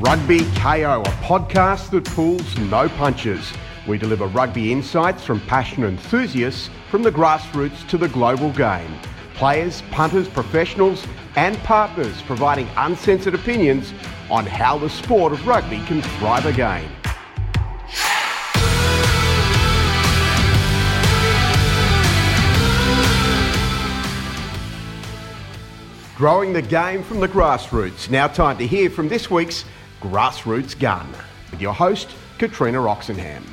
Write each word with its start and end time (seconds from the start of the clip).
Rugby 0.00 0.38
KO, 0.54 1.02
a 1.04 1.10
podcast 1.22 1.90
that 1.90 2.06
pulls 2.06 2.56
no 2.56 2.88
punches. 2.88 3.52
We 3.86 3.98
deliver 3.98 4.28
rugby 4.28 4.72
insights 4.72 5.22
from 5.22 5.40
passionate 5.42 5.88
enthusiasts 5.88 6.70
from 6.90 7.02
the 7.02 7.12
grassroots 7.12 7.86
to 7.88 7.98
the 7.98 8.08
global 8.08 8.50
game. 8.52 8.90
Players, 9.34 9.82
punters, 9.90 10.26
professionals, 10.26 11.06
and 11.36 11.58
partners 11.58 12.22
providing 12.22 12.66
uncensored 12.78 13.34
opinions 13.34 13.92
on 14.30 14.46
how 14.46 14.78
the 14.78 14.88
sport 14.88 15.34
of 15.34 15.46
rugby 15.46 15.84
can 15.84 16.00
thrive 16.00 16.46
again. 16.46 16.90
Growing 26.16 26.54
the 26.54 26.62
game 26.62 27.02
from 27.02 27.20
the 27.20 27.28
grassroots. 27.28 28.08
Now, 28.08 28.28
time 28.28 28.56
to 28.58 28.66
hear 28.66 28.88
from 28.88 29.08
this 29.08 29.30
week's 29.30 29.66
Grassroots 30.00 30.78
Gun 30.78 31.06
with 31.50 31.60
your 31.60 31.74
host, 31.74 32.08
Katrina 32.38 32.78
Oxenham. 32.78 33.44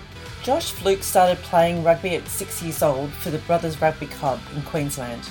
Josh 0.44 0.72
Flook 0.72 1.04
started 1.04 1.38
playing 1.40 1.84
rugby 1.84 2.16
at 2.16 2.26
six 2.26 2.64
years 2.64 2.82
old 2.82 3.12
for 3.12 3.32
the 3.32 3.40
Brothers 3.40 3.82
Rugby 3.82 4.06
Club 4.08 4.40
in 4.56 4.62
Queensland. 4.62 5.28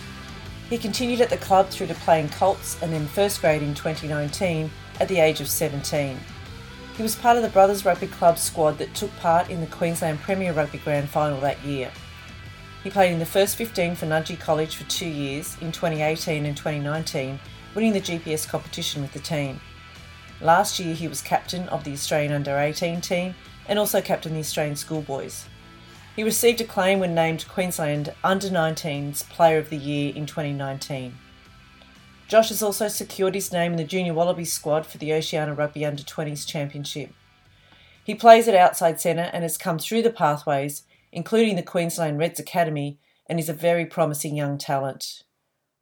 He 0.68 0.76
continued 0.76 1.22
at 1.22 1.30
the 1.30 1.38
club 1.38 1.68
through 1.70 1.86
to 1.86 1.94
playing 1.94 2.28
Colts 2.28 2.80
and 2.82 2.92
then 2.92 3.06
first 3.06 3.40
grade 3.40 3.62
in 3.62 3.74
2019 3.74 4.70
at 5.00 5.08
the 5.08 5.18
age 5.18 5.40
of 5.40 5.48
17. 5.48 6.18
He 6.98 7.02
was 7.02 7.16
part 7.16 7.38
of 7.38 7.42
the 7.42 7.48
Brothers 7.48 7.86
Rugby 7.86 8.08
Club 8.08 8.36
squad 8.36 8.76
that 8.76 8.94
took 8.94 9.14
part 9.16 9.48
in 9.48 9.62
the 9.62 9.66
Queensland 9.68 10.20
Premier 10.20 10.52
Rugby 10.52 10.78
Grand 10.78 11.08
Final 11.08 11.40
that 11.40 11.64
year. 11.64 11.90
He 12.84 12.90
played 12.90 13.12
in 13.12 13.18
the 13.18 13.24
first 13.24 13.56
15 13.56 13.94
for 13.94 14.04
Nudgee 14.04 14.38
College 14.38 14.76
for 14.76 14.84
two 14.84 15.08
years 15.08 15.56
in 15.62 15.72
2018 15.72 16.44
and 16.44 16.56
2019, 16.56 17.38
winning 17.74 17.94
the 17.94 18.00
GPS 18.02 18.46
competition 18.46 19.00
with 19.00 19.14
the 19.14 19.18
team. 19.18 19.60
Last 20.40 20.78
year, 20.78 20.94
he 20.94 21.08
was 21.08 21.22
captain 21.22 21.68
of 21.68 21.84
the 21.84 21.92
Australian 21.92 22.32
under 22.32 22.58
18 22.58 23.00
team 23.00 23.34
and 23.68 23.78
also 23.78 24.00
captained 24.00 24.36
the 24.36 24.40
Australian 24.40 24.76
schoolboys. 24.76 25.46
He 26.14 26.22
received 26.22 26.60
acclaim 26.60 27.00
when 27.00 27.14
named 27.14 27.48
Queensland 27.48 28.14
Under 28.24 28.48
19's 28.48 29.22
Player 29.24 29.58
of 29.58 29.70
the 29.70 29.76
Year 29.76 30.14
in 30.14 30.26
2019. 30.26 31.14
Josh 32.28 32.48
has 32.48 32.62
also 32.62 32.88
secured 32.88 33.34
his 33.34 33.52
name 33.52 33.72
in 33.72 33.78
the 33.78 33.84
Junior 33.84 34.14
Wallabies 34.14 34.52
squad 34.52 34.86
for 34.86 34.98
the 34.98 35.12
Oceania 35.12 35.54
Rugby 35.54 35.84
Under 35.84 36.02
20s 36.02 36.46
Championship. 36.46 37.12
He 38.02 38.14
plays 38.14 38.48
at 38.48 38.54
outside 38.54 39.00
centre 39.00 39.30
and 39.32 39.42
has 39.42 39.58
come 39.58 39.78
through 39.78 40.02
the 40.02 40.10
pathways 40.10 40.84
including 41.16 41.56
the 41.56 41.62
Queensland 41.62 42.18
Reds 42.18 42.38
Academy, 42.38 42.98
and 43.28 43.40
is 43.40 43.48
a 43.48 43.54
very 43.54 43.86
promising 43.86 44.36
young 44.36 44.58
talent. 44.58 45.22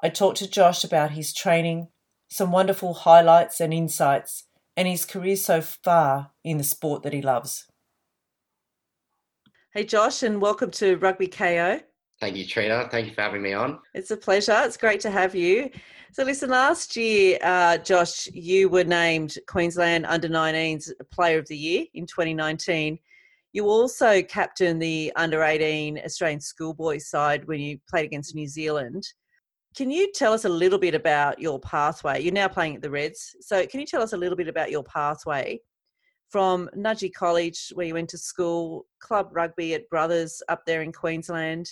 I 0.00 0.08
talked 0.08 0.38
to 0.38 0.48
Josh 0.48 0.84
about 0.84 1.10
his 1.10 1.32
training, 1.32 1.88
some 2.28 2.50
wonderful 2.50 2.94
highlights 2.94 3.60
and 3.60 3.72
insights, 3.72 4.44
and 4.76 4.88
his 4.88 5.04
career 5.04 5.36
so 5.36 5.60
far 5.60 6.32
in 6.42 6.58
the 6.58 6.64
sport 6.64 7.02
that 7.02 7.12
he 7.12 7.22
loves. 7.22 7.66
Hey, 9.72 9.84
Josh, 9.84 10.22
and 10.22 10.40
welcome 10.40 10.70
to 10.72 10.96
Rugby 10.96 11.26
KO. 11.26 11.80
Thank 12.20 12.36
you, 12.36 12.46
Trina. 12.46 12.88
Thank 12.90 13.06
you 13.08 13.14
for 13.14 13.22
having 13.22 13.42
me 13.42 13.52
on. 13.52 13.80
It's 13.92 14.10
a 14.10 14.16
pleasure. 14.16 14.56
It's 14.64 14.76
great 14.76 15.00
to 15.00 15.10
have 15.10 15.34
you. 15.34 15.70
So, 16.12 16.22
listen, 16.22 16.50
last 16.50 16.96
year, 16.96 17.38
uh, 17.42 17.78
Josh, 17.78 18.28
you 18.32 18.68
were 18.68 18.84
named 18.84 19.36
Queensland 19.48 20.06
Under 20.06 20.28
19s 20.28 20.92
Player 21.10 21.40
of 21.40 21.48
the 21.48 21.56
Year 21.56 21.86
in 21.94 22.06
2019. 22.06 22.98
You 23.52 23.66
also 23.66 24.22
captained 24.22 24.80
the 24.80 25.12
under 25.16 25.42
18 25.42 25.98
Australian 26.04 26.40
schoolboys 26.40 27.08
side 27.08 27.46
when 27.46 27.60
you 27.60 27.78
played 27.90 28.04
against 28.04 28.34
New 28.34 28.46
Zealand. 28.46 29.04
Can 29.76 29.90
you 29.90 30.12
tell 30.12 30.32
us 30.32 30.44
a 30.44 30.48
little 30.48 30.78
bit 30.78 30.94
about 30.94 31.40
your 31.40 31.58
pathway? 31.58 32.22
You're 32.22 32.32
now 32.32 32.46
playing 32.48 32.76
at 32.76 32.82
the 32.82 32.90
Reds. 32.90 33.34
So, 33.40 33.66
can 33.66 33.80
you 33.80 33.86
tell 33.86 34.02
us 34.02 34.12
a 34.12 34.16
little 34.16 34.36
bit 34.36 34.46
about 34.46 34.70
your 34.70 34.84
pathway 34.84 35.60
from 36.28 36.70
Nudgee 36.76 37.12
College, 37.12 37.72
where 37.74 37.86
you 37.86 37.94
went 37.94 38.08
to 38.10 38.18
school, 38.18 38.86
club 39.00 39.30
rugby 39.32 39.74
at 39.74 39.88
Brothers 39.88 40.42
up 40.48 40.62
there 40.64 40.82
in 40.82 40.92
Queensland, 40.92 41.68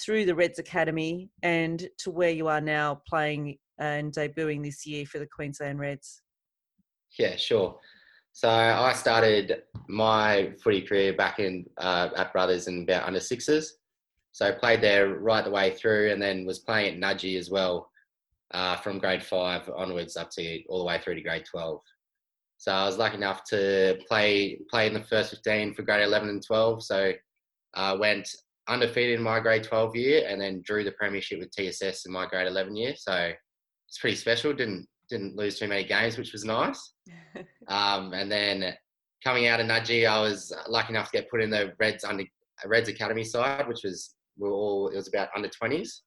through 0.00 0.24
the 0.24 0.34
Reds 0.34 0.58
Academy, 0.58 1.30
and 1.42 1.88
to 1.98 2.10
where 2.10 2.30
you 2.30 2.46
are 2.46 2.60
now 2.60 3.02
playing 3.08 3.58
and 3.78 4.12
debuting 4.12 4.62
this 4.62 4.86
year 4.86 5.04
for 5.04 5.18
the 5.18 5.26
Queensland 5.26 5.80
Reds? 5.80 6.22
Yeah, 7.18 7.36
sure. 7.36 7.78
So 8.32 8.48
I 8.48 8.92
started 8.94 9.62
my 9.88 10.52
footy 10.62 10.80
career 10.80 11.12
back 11.12 11.38
in 11.38 11.66
uh, 11.76 12.08
at 12.16 12.32
Brothers 12.32 12.66
in 12.68 12.84
about 12.84 13.06
under 13.06 13.20
sixes. 13.20 13.78
So 14.32 14.48
I 14.48 14.52
played 14.52 14.80
there 14.80 15.16
right 15.18 15.44
the 15.44 15.50
way 15.50 15.70
through, 15.70 16.10
and 16.10 16.20
then 16.20 16.46
was 16.46 16.58
playing 16.58 16.94
at 16.94 17.00
Nudgee 17.00 17.38
as 17.38 17.50
well 17.50 17.90
uh, 18.52 18.76
from 18.76 18.98
grade 18.98 19.22
five 19.22 19.68
onwards 19.76 20.16
up 20.16 20.30
to 20.30 20.62
all 20.68 20.78
the 20.78 20.84
way 20.84 20.98
through 20.98 21.16
to 21.16 21.22
grade 21.22 21.44
twelve. 21.44 21.80
So 22.56 22.72
I 22.72 22.86
was 22.86 22.96
lucky 22.96 23.16
enough 23.16 23.44
to 23.50 23.98
play 24.08 24.58
play 24.70 24.86
in 24.86 24.94
the 24.94 25.02
first 25.02 25.30
fifteen 25.30 25.74
for 25.74 25.82
grade 25.82 26.02
eleven 26.02 26.28
and 26.28 26.44
twelve. 26.44 26.82
So 26.82 27.12
I 27.74 27.90
uh, 27.90 27.98
went 27.98 28.28
undefeated 28.68 29.18
in 29.18 29.22
my 29.22 29.40
grade 29.40 29.64
twelve 29.64 29.94
year, 29.94 30.26
and 30.26 30.40
then 30.40 30.62
drew 30.64 30.82
the 30.84 30.92
premiership 30.92 31.38
with 31.38 31.50
TSS 31.50 32.06
in 32.06 32.12
my 32.12 32.26
grade 32.26 32.46
eleven 32.46 32.74
year. 32.74 32.94
So 32.96 33.32
it's 33.88 33.98
pretty 33.98 34.16
special. 34.16 34.52
Didn't 34.52 34.86
didn't 35.10 35.36
lose 35.36 35.58
too 35.58 35.68
many 35.68 35.84
games, 35.84 36.16
which 36.16 36.32
was 36.32 36.44
nice. 36.44 36.94
um, 37.68 38.14
and 38.14 38.32
then 38.32 38.74
coming 39.22 39.46
out 39.46 39.60
of 39.60 39.66
Nudgee, 39.66 40.08
I 40.08 40.20
was 40.20 40.54
lucky 40.68 40.94
enough 40.94 41.10
to 41.10 41.18
get 41.18 41.30
put 41.30 41.42
in 41.42 41.50
the 41.50 41.74
Reds 41.78 42.04
under 42.04 42.24
Reds 42.64 42.88
Academy 42.88 43.24
side, 43.24 43.68
which 43.68 43.82
was 43.84 44.14
we 44.38 44.48
were 44.48 44.54
all 44.54 44.88
it 44.88 44.96
was 44.96 45.08
about 45.08 45.28
under 45.36 45.48
twenties. 45.48 46.02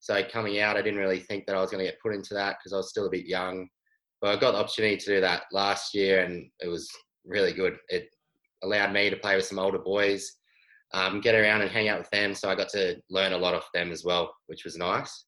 So 0.00 0.20
coming 0.32 0.58
out, 0.58 0.76
I 0.76 0.82
didn't 0.82 0.98
really 0.98 1.20
think 1.20 1.46
that 1.46 1.54
I 1.56 1.60
was 1.60 1.70
going 1.70 1.84
to 1.84 1.90
get 1.90 2.00
put 2.00 2.14
into 2.14 2.34
that 2.34 2.56
because 2.58 2.72
I 2.72 2.76
was 2.76 2.90
still 2.90 3.06
a 3.06 3.10
bit 3.10 3.26
young. 3.26 3.68
But 4.20 4.36
I 4.36 4.40
got 4.40 4.52
the 4.52 4.58
opportunity 4.58 4.96
to 4.96 5.14
do 5.14 5.20
that 5.20 5.44
last 5.52 5.94
year, 5.94 6.24
and 6.24 6.50
it 6.60 6.68
was 6.68 6.90
really 7.24 7.52
good. 7.52 7.76
It 7.88 8.08
allowed 8.64 8.92
me 8.92 9.10
to 9.10 9.16
play 9.16 9.36
with 9.36 9.46
some 9.46 9.58
older 9.58 9.78
boys, 9.78 10.32
um, 10.92 11.20
get 11.20 11.34
around 11.34 11.62
and 11.62 11.70
hang 11.70 11.88
out 11.88 11.98
with 11.98 12.10
them. 12.10 12.34
So 12.34 12.48
I 12.48 12.54
got 12.54 12.68
to 12.70 12.96
learn 13.10 13.32
a 13.32 13.38
lot 13.38 13.54
off 13.54 13.68
them 13.72 13.92
as 13.92 14.04
well, 14.04 14.34
which 14.46 14.64
was 14.64 14.76
nice. 14.76 15.24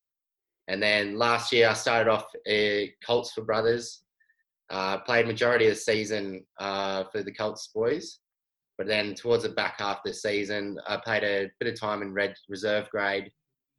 And 0.69 0.83
then 0.83 1.19
last 1.19 1.53
year, 1.53 1.69
I 1.69 1.75
started 1.75 2.11
off 2.11 2.25
uh, 2.51 2.87
Colts 3.07 3.33
for 3.33 3.43
Brothers. 3.43 4.03
Uh, 4.71 4.99
played 4.99 5.27
majority 5.27 5.67
of 5.67 5.75
the 5.75 5.81
season 5.81 6.45
uh, 6.59 7.05
for 7.13 7.23
the 7.23 7.33
Colts 7.33 7.69
boys, 7.75 8.21
but 8.79 8.87
then 8.87 9.15
towards 9.15 9.45
the 9.45 9.51
back 9.51 9.77
half 9.79 9.99
of 9.99 10.03
the 10.05 10.15
season, 10.15 10.79
I 10.87 10.97
played 10.97 11.25
a 11.25 11.51
bit 11.61 11.73
of 11.73 11.79
time 11.79 12.03
in 12.03 12.13
red 12.13 12.35
reserve 12.49 12.89
grade, 12.91 13.31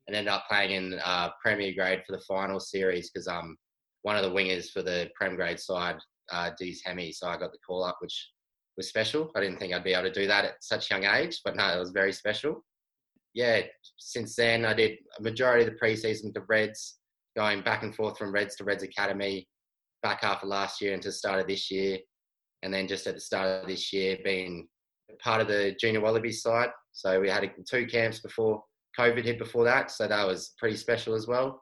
and 0.07 0.15
ended 0.15 0.31
up 0.31 0.45
playing 0.49 0.71
in 0.71 0.99
uh, 1.03 1.29
Premier 1.41 1.73
grade 1.73 2.03
for 2.05 2.15
the 2.15 2.23
final 2.23 2.59
series 2.59 3.09
because 3.09 3.27
um 3.27 3.57
one 4.03 4.15
of 4.15 4.23
the 4.23 4.29
wingers 4.29 4.69
for 4.69 4.83
the 4.83 5.09
Prem 5.15 5.35
grade 5.35 5.59
side, 5.59 5.97
uh, 6.31 6.51
D's 6.59 6.83
Hemi, 6.85 7.11
so 7.11 7.27
I 7.27 7.37
got 7.37 7.51
the 7.51 7.57
call 7.65 7.83
up, 7.83 7.97
which 8.01 8.29
was 8.77 8.87
special. 8.87 9.31
I 9.35 9.41
didn't 9.41 9.57
think 9.57 9.73
I'd 9.73 9.83
be 9.83 9.93
able 9.93 10.03
to 10.03 10.11
do 10.11 10.27
that 10.27 10.45
at 10.45 10.63
such 10.63 10.91
young 10.91 11.05
age, 11.05 11.41
but 11.43 11.55
no, 11.55 11.75
it 11.75 11.79
was 11.79 11.89
very 11.89 12.13
special 12.13 12.63
yeah, 13.35 13.61
since 13.97 14.35
then 14.35 14.65
I 14.65 14.73
did 14.73 14.97
a 15.19 15.21
majority 15.21 15.65
of 15.65 15.69
the 15.71 15.77
preseason 15.77 16.25
with 16.25 16.33
the 16.33 16.45
Reds, 16.47 16.97
going 17.35 17.61
back 17.61 17.83
and 17.83 17.93
forth 17.93 18.17
from 18.17 18.31
Reds 18.31 18.55
to 18.55 18.63
Reds 18.63 18.81
Academy, 18.81 19.47
back 20.01 20.23
half 20.23 20.41
of 20.41 20.49
last 20.49 20.81
year 20.81 20.93
into 20.93 21.09
the 21.09 21.13
start 21.13 21.41
of 21.41 21.47
this 21.47 21.69
year, 21.69 21.99
and 22.63 22.73
then 22.73 22.87
just 22.87 23.05
at 23.07 23.13
the 23.13 23.19
start 23.19 23.47
of 23.47 23.67
this 23.67 23.91
year 23.91 24.17
being 24.23 24.69
part 25.21 25.41
of 25.41 25.47
the 25.47 25.75
Junior 25.79 26.01
wallaby 26.01 26.31
side. 26.31 26.69
So 26.91 27.19
we 27.19 27.29
had 27.29 27.49
two 27.69 27.85
camps 27.87 28.19
before 28.19 28.63
COVID 28.97 29.23
hit 29.23 29.39
before 29.39 29.65
that, 29.65 29.91
so 29.91 30.07
that 30.07 30.25
was 30.25 30.53
pretty 30.57 30.77
special 30.77 31.15
as 31.15 31.27
well. 31.27 31.61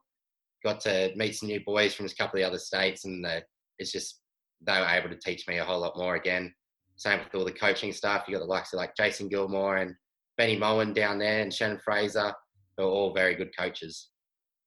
Got 0.64 0.80
to 0.81 1.12
meet 1.16 1.36
some 1.36 1.50
new 1.50 1.62
boys 1.66 1.94
from 1.94 2.06
a 2.06 2.09
couple 2.09 2.40
of 2.40 2.44
the 2.44 2.48
other 2.48 2.59
states, 2.59 3.06
and 3.06 3.24
the, 3.24 3.44
it's 3.80 3.92
just 3.92 4.22
they 4.66 4.80
were 4.80 4.88
able 4.88 5.09
to 5.09 5.20
teach 5.20 5.48
me 5.48 5.58
a 5.58 5.66
whole 5.66 5.80
lot 5.80 5.98
more 5.98 6.16
again. 6.16 6.54
Same 6.96 7.20
with 7.20 7.34
all 7.36 7.46
the 7.46 7.52
coaching 7.52 7.92
stuff. 7.92 8.26
You 8.28 8.36
got 8.36 8.40
the 8.40 8.46
likes 8.46 8.72
of 8.72 8.78
like 8.78 8.96
Jason 8.96 9.28
Gilmore 9.28 9.78
and 9.78 9.96
Benny 10.38 10.58
Mowen 10.58 10.94
down 10.94 11.20
there 11.20 11.42
and 11.42 11.54
Shannon 11.54 11.80
Fraser, 11.84 12.34
who 12.78 12.84
are 12.84 12.88
all 12.88 13.14
very 13.14 13.36
good 13.36 13.56
coaches. 13.58 14.10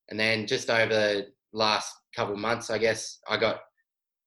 And 0.09 0.19
then 0.19 0.47
just 0.47 0.69
over 0.71 0.93
the 0.93 1.27
last 1.53 1.93
couple 2.15 2.37
months, 2.37 2.71
I 2.71 2.79
guess 2.79 3.19
I 3.29 3.37
got 3.37 3.61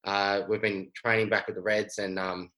uh, 0.05 0.41
we've 0.49 0.61
been 0.61 0.89
training 0.95 1.29
back 1.29 1.47
with 1.47 1.55
the 1.55 1.61
Reds 1.61 1.97
and 1.97 2.17
um, 2.17 2.49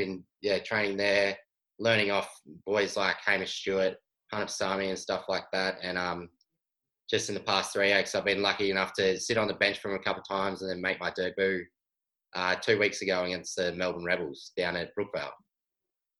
been 0.00 0.24
yeah 0.40 0.58
training 0.58 0.96
there, 0.96 1.36
learning 1.78 2.10
off 2.10 2.30
boys 2.66 2.96
like 2.96 3.16
Hamish 3.24 3.60
Stewart, 3.60 3.94
Hunter 4.32 4.46
Paisami, 4.46 4.88
and 4.88 4.98
stuff 4.98 5.24
like 5.28 5.44
that. 5.52 5.76
And 5.82 5.98
um, 5.98 6.28
just 7.08 7.28
in 7.28 7.34
the 7.34 7.40
past 7.40 7.72
three 7.72 7.94
weeks, 7.94 8.14
I've 8.14 8.24
been 8.24 8.42
lucky 8.42 8.70
enough 8.70 8.92
to 8.94 9.18
sit 9.18 9.38
on 9.38 9.48
the 9.48 9.54
bench 9.54 9.78
for 9.78 9.88
them 9.88 10.00
a 10.00 10.02
couple 10.02 10.22
of 10.22 10.28
times 10.28 10.62
and 10.62 10.70
then 10.70 10.80
make 10.80 11.00
my 11.00 11.12
debut 11.14 11.64
uh, 12.34 12.54
two 12.56 12.78
weeks 12.78 13.02
ago 13.02 13.24
against 13.24 13.56
the 13.56 13.72
Melbourne 13.72 14.04
Rebels 14.04 14.52
down 14.56 14.76
at 14.76 14.90
Brookvale. 14.96 15.30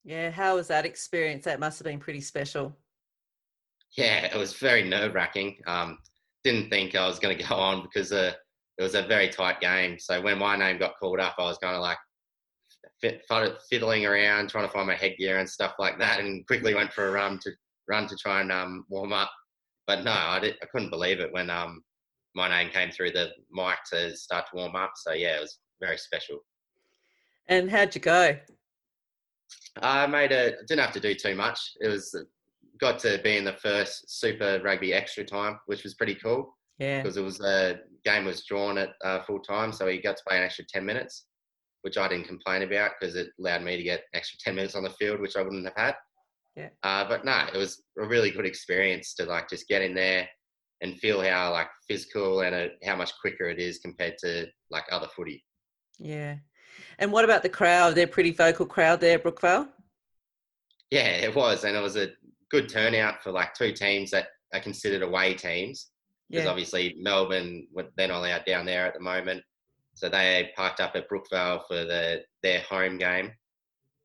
Yeah, 0.05 0.31
how 0.31 0.56
was 0.56 0.69
that 0.69 0.87
experience? 0.87 1.44
That 1.44 1.61
must 1.61 1.79
have 1.79 1.85
been 1.85 2.00
pretty 2.00 2.21
special. 2.21 2.77
Yeah, 3.97 4.27
it 4.27 4.37
was 4.37 4.55
very 4.55 4.88
nerve 4.88 5.15
wracking. 5.15 5.56
Um, 5.67 5.99
didn't 6.43 6.71
think 6.71 6.94
I 6.94 7.06
was 7.06 7.19
going 7.19 7.37
to 7.37 7.44
go 7.44 7.55
on 7.55 7.82
because 7.82 8.12
uh, 8.12 8.32
it 8.79 8.82
was 8.82 8.94
a 8.94 9.03
very 9.03 9.29
tight 9.29 9.61
game. 9.61 9.99
So 9.99 10.21
when 10.21 10.38
my 10.38 10.56
name 10.56 10.79
got 10.79 10.99
called 10.99 11.21
up, 11.21 11.35
I 11.38 11.43
was 11.43 11.59
kind 11.59 11.77
of 11.77 11.82
like 11.82 11.99
fiddling 13.69 14.06
around, 14.06 14.50
trying 14.50 14.67
to 14.67 14.73
find 14.73 14.87
my 14.87 14.94
headgear 14.94 15.38
and 15.38 15.49
stuff 15.49 15.75
like 15.79 15.99
that, 15.99 16.20
and 16.20 16.47
quickly 16.47 16.75
went 16.75 16.93
for 16.93 17.08
a 17.08 17.12
run 17.12 17.38
to 17.41 17.50
run 17.88 18.06
to 18.06 18.17
try 18.17 18.41
and 18.41 18.52
um, 18.52 18.85
warm 18.88 19.12
up. 19.12 19.31
But 19.87 20.05
no, 20.05 20.12
I, 20.12 20.38
did, 20.41 20.56
I 20.62 20.67
couldn't 20.67 20.91
believe 20.91 21.20
it 21.20 21.32
when 21.32 21.50
um, 21.50 21.82
my 22.35 22.49
name 22.49 22.70
came 22.70 22.91
through 22.91 23.11
the 23.11 23.31
mic 23.50 23.79
to 23.93 24.17
start 24.17 24.47
to 24.47 24.56
warm 24.56 24.76
up. 24.76 24.93
So 24.97 25.12
yeah, 25.12 25.37
it 25.37 25.41
was 25.41 25.58
very 25.81 25.99
special. 25.99 26.38
And 27.49 27.70
how'd 27.70 27.94
you 27.94 28.00
go? 28.00 28.37
I 29.82 30.06
made 30.06 30.32
a. 30.32 30.53
Didn't 30.69 30.85
have 30.85 30.94
to 30.94 31.00
do 31.00 31.14
too 31.14 31.35
much. 31.35 31.58
It 31.81 31.88
was 31.88 32.14
got 32.81 32.99
to 33.00 33.20
be 33.23 33.37
in 33.37 33.44
the 33.44 33.55
first 33.55 34.20
Super 34.20 34.61
Rugby 34.62 34.94
extra 34.94 35.25
time, 35.25 35.58
which 35.67 35.82
was 35.82 35.94
pretty 35.94 36.14
cool. 36.14 36.56
Yeah. 36.79 37.03
Because 37.03 37.17
it 37.17 37.25
was 37.25 37.41
a 37.41 37.81
game 38.05 38.25
was 38.25 38.44
drawn 38.46 38.79
at 38.79 38.91
uh, 39.05 39.23
full 39.23 39.41
time, 39.41 39.73
so 39.73 39.87
he 39.87 40.00
got 40.00 40.17
to 40.17 40.23
play 40.26 40.38
an 40.38 40.44
extra 40.44 40.64
ten 40.67 40.85
minutes, 40.85 41.26
which 41.82 41.99
I 41.99 42.09
didn't 42.09 42.27
complain 42.27 42.62
about 42.62 42.93
because 42.99 43.17
it 43.17 43.29
allowed 43.38 43.62
me 43.62 43.77
to 43.77 43.82
get 43.82 44.05
extra 44.15 44.38
ten 44.43 44.55
minutes 44.55 44.75
on 44.75 44.85
the 44.85 44.91
field, 44.91 45.21
which 45.21 45.37
I 45.37 45.43
wouldn't 45.43 45.65
have 45.65 45.77
had. 45.77 45.94
Yeah. 46.56 46.69
Uh, 46.82 47.09
but 47.09 47.25
no, 47.25 47.47
it 47.53 47.56
was 47.56 47.82
a 47.99 48.06
really 48.06 48.31
good 48.31 48.47
experience 48.47 49.15
to 49.15 49.25
like 49.25 49.49
just 49.49 49.69
get 49.69 49.82
in 49.82 49.94
there 49.94 50.29
and 50.82 50.99
feel 50.99 51.23
how 51.23 51.53
like 51.53 51.69
physical 51.87 52.41
and 52.41 52.55
uh, 52.55 52.69
how 52.85 52.97
much 52.97 53.12
quicker 53.21 53.49
it 53.49 53.59
is 53.59 53.79
compared 53.79 54.17
to 54.19 54.47
like 54.71 54.85
other 54.91 55.09
footy. 55.15 55.44
Yeah. 55.99 56.37
And 56.99 57.12
what 57.12 57.25
about 57.25 57.43
the 57.43 57.49
crowd? 57.49 57.94
They're 57.94 58.06
pretty 58.06 58.32
vocal 58.32 58.67
crowd 58.67 59.00
there, 59.00 59.19
Brookvale. 59.19 59.69
Yeah, 60.91 61.09
it 61.09 61.35
was, 61.35 61.65
and 61.65 61.77
it 61.77 61.82
was 61.82 61.97
a 61.97 62.09
good 62.50 62.69
turnout 62.69 63.23
for 63.23 63.31
like 63.31 63.55
two 63.55 63.73
teams 63.73 64.11
that 64.11 64.29
are 64.53 64.61
considered 64.61 65.03
away 65.03 65.35
teams. 65.35 65.91
Because 66.29 66.44
Yeah. 66.44 66.50
obviously 66.50 66.97
Melbourne, 66.99 67.67
they're 67.97 68.09
not 68.09 68.19
allowed 68.19 68.44
down 68.44 68.65
there 68.65 68.87
at 68.87 68.94
the 68.94 69.00
moment, 69.00 69.43
so 70.00 70.08
they 70.08 70.50
parked 70.56 70.81
up 70.81 70.93
at 70.94 71.08
Brookvale 71.11 71.61
for 71.69 71.85
the 71.85 72.23
their 72.43 72.61
home 72.61 72.97
game. 72.97 73.32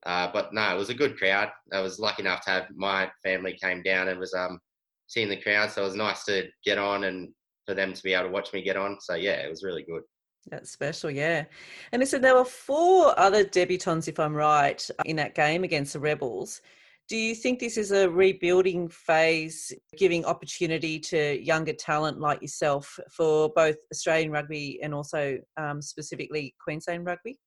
Uh, 0.06 0.30
but 0.32 0.54
no, 0.54 0.74
it 0.74 0.78
was 0.78 0.90
a 0.90 0.94
good 0.94 1.18
crowd. 1.18 1.50
I 1.74 1.80
was 1.80 2.00
lucky 2.00 2.22
enough 2.22 2.44
to 2.46 2.52
have 2.52 2.66
my 2.76 3.10
family 3.24 3.58
came 3.60 3.82
down 3.82 4.10
and 4.10 4.20
was 4.20 4.34
um 4.34 4.60
seeing 5.08 5.30
the 5.30 5.42
crowd, 5.42 5.72
so 5.72 5.82
it 5.82 5.86
was 5.86 5.96
nice 5.96 6.26
to 6.26 6.50
get 6.66 6.78
on 6.78 7.06
and 7.06 7.30
for 7.66 7.74
them 7.74 7.94
to 7.94 8.04
be 8.04 8.14
able 8.14 8.26
to 8.26 8.34
watch 8.34 8.52
me 8.52 8.62
get 8.62 8.76
on. 8.76 8.98
So 9.00 9.16
yeah, 9.16 9.38
it 9.46 9.50
was 9.50 9.64
really 9.64 9.84
good. 9.84 10.04
That's 10.52 10.70
special, 10.70 11.10
yeah. 11.10 11.46
And 11.92 12.02
listen, 12.02 12.22
there 12.22 12.36
were 12.36 12.46
four 12.46 13.18
other 13.18 13.44
debutants, 13.44 14.08
if 14.08 14.20
I'm 14.20 14.36
right, 14.36 14.88
in 15.06 15.16
that 15.16 15.34
game 15.34 15.64
against 15.64 15.94
the 15.94 16.00
Rebels. 16.00 16.62
Do 17.08 17.18
you 17.18 17.36
think 17.36 17.60
this 17.60 17.78
is 17.78 17.92
a 17.92 18.10
rebuilding 18.10 18.90
phase, 18.90 19.72
giving 19.96 20.26
opportunity 20.26 21.00
to 21.02 21.40
younger 21.40 21.74
talent 21.74 22.20
like 22.20 22.42
yourself 22.42 22.98
for 23.16 23.50
both 23.56 23.76
Australian 23.92 24.32
rugby 24.32 24.80
and 24.82 24.92
also 24.92 25.38
um, 25.58 25.84
specifically 25.84 26.56
Queensland 26.60 27.06
rugby? 27.06 27.38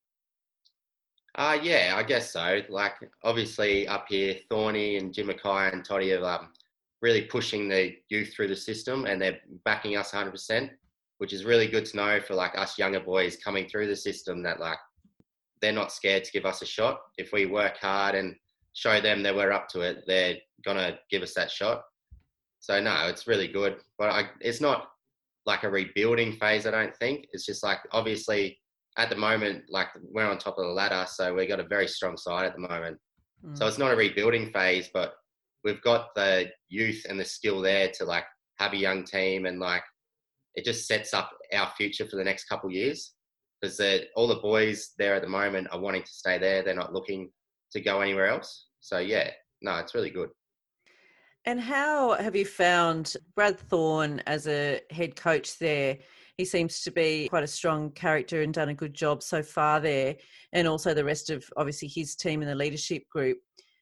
Uh, 1.34 1.58
yeah, 1.60 1.94
I 1.96 2.05
guess 2.05 2.32
so. 2.32 2.60
Like, 2.69 2.94
obviously, 3.25 3.88
up 3.88 4.06
here, 4.08 4.37
Thorny 4.49 4.96
and 4.96 5.12
Jim 5.12 5.28
McKay 5.28 5.72
and 5.72 5.84
Toddy 5.84 6.12
are 6.12 6.25
um, 6.25 6.52
really 7.02 7.22
pushing 7.22 7.69
the 7.69 7.96
youth 8.11 8.32
through 8.34 8.49
the 8.49 8.56
system 8.56 9.06
and 9.06 9.20
they're 9.20 9.38
backing 9.64 9.96
us 9.96 10.12
100%, 10.12 10.70
which 11.19 11.32
is 11.32 11.44
really 11.44 11.66
good 11.66 11.84
to 11.87 11.96
know 11.96 12.20
for 12.20 12.34
like 12.34 12.56
us 12.56 12.78
younger 12.78 13.00
boys 13.00 13.37
coming 13.37 13.69
through 13.69 13.88
the 13.88 13.96
system 13.96 14.43
that 14.44 14.61
like 14.61 14.78
they're 15.61 15.72
not 15.72 15.93
scared 15.93 16.25
to 16.25 16.32
give 16.32 16.46
us 16.46 16.62
a 16.62 16.66
shot. 16.66 17.00
If 17.19 17.32
we 17.32 17.46
work 17.46 17.76
hard 17.78 18.14
and 18.14 18.37
show 18.78 19.00
them 19.00 19.25
that 19.25 19.34
we're 19.34 19.50
up 19.50 19.69
to 19.69 19.80
it, 19.80 20.04
they're 20.06 20.36
to 20.64 20.98
give 21.10 21.22
us 21.22 21.34
that 21.34 21.50
shot. 21.50 21.82
So, 22.60 22.80
no, 22.80 23.06
it's 23.08 23.26
really 23.26 23.48
good. 23.48 23.76
But 23.98 24.10
I, 24.10 24.28
it's 24.40 24.60
not 24.60 24.88
like 25.46 25.64
a 25.64 25.70
rebuilding 25.70 26.34
phase, 26.34 26.66
I 26.66 26.70
don't 26.70 26.94
think. 26.96 27.26
It's 27.32 27.46
just 27.46 27.64
like, 27.64 27.78
obviously, 27.90 28.58
at 28.96 29.10
the 29.10 29.16
moment, 29.16 29.64
like 29.70 29.88
we're 30.12 30.28
on 30.28 30.38
top 30.38 30.58
of 30.58 30.64
the 30.64 30.70
ladder, 30.72 31.06
so 31.08 31.34
we've 31.34 31.48
got 31.48 31.60
a 31.60 31.66
very 31.66 31.88
strong 31.88 32.16
side 32.16 32.44
at 32.46 32.54
the 32.54 32.60
moment. 32.60 32.98
So 33.54 33.64
Mm. 33.64 33.69
it's 33.69 33.78
not 33.78 33.92
a 33.92 33.96
rebuilding 33.96 34.52
phase, 34.52 34.90
but 34.92 35.14
we've 35.64 35.80
got 35.82 36.14
the 36.14 36.50
youth 36.69 37.04
and 37.08 37.19
the 37.19 37.25
skill 37.25 37.60
there 37.60 37.90
to 37.98 38.04
like 38.04 38.25
have 38.58 38.72
a 38.72 38.76
young 38.76 39.04
team 39.04 39.46
and 39.46 39.60
like 39.60 39.84
it 40.56 40.64
just 40.64 40.86
sets 40.86 41.14
up 41.14 41.30
our 41.52 41.70
future 41.76 42.06
for 42.08 42.16
the 42.16 42.25
next 42.25 42.44
couple 42.48 42.69
of 42.69 42.75
years 42.75 43.14
because 43.60 43.80
all 44.16 44.26
the 44.26 44.36
boys 44.36 44.92
there 44.98 45.14
at 45.14 45.22
the 45.22 45.28
moment 45.28 45.69
are 45.70 45.80
wanting 45.80 46.02
to 46.02 46.10
stay 46.10 46.36
there. 46.38 46.62
They're 46.62 46.75
not 46.75 46.92
looking 46.92 47.30
to 47.72 47.80
go 47.80 48.00
anywhere 48.00 48.26
else. 48.26 48.67
So 48.80 48.98
yeah, 48.98 49.30
no, 49.62 49.76
it's 49.76 49.94
really 49.94 50.10
good. 50.10 50.30
And 51.44 51.60
how 51.60 52.12
have 52.14 52.36
you 52.36 52.44
found 52.44 53.16
Brad 53.34 53.58
Thorne 53.58 54.20
as 54.26 54.46
a 54.46 54.80
head 54.90 55.16
coach 55.16 55.58
there? 55.58 55.98
He 56.36 56.44
seems 56.44 56.82
to 56.82 56.90
be 56.90 57.28
quite 57.28 57.42
a 57.42 57.48
strong 57.48 57.90
character 57.92 58.42
and 58.42 58.52
done 58.52 58.69
a 58.69 58.75
good 58.75 58.94
job 58.94 59.22
so 59.22 59.42
far 59.42 59.80
there, 59.80 60.16
and 60.52 60.69
also 60.69 60.94
the 60.94 61.04
rest 61.04 61.30
of 61.30 61.44
obviously 61.56 61.88
his 61.88 62.14
team 62.14 62.42
and 62.42 62.50
the 62.50 62.54
leadership 62.54 63.08
group. 63.08 63.38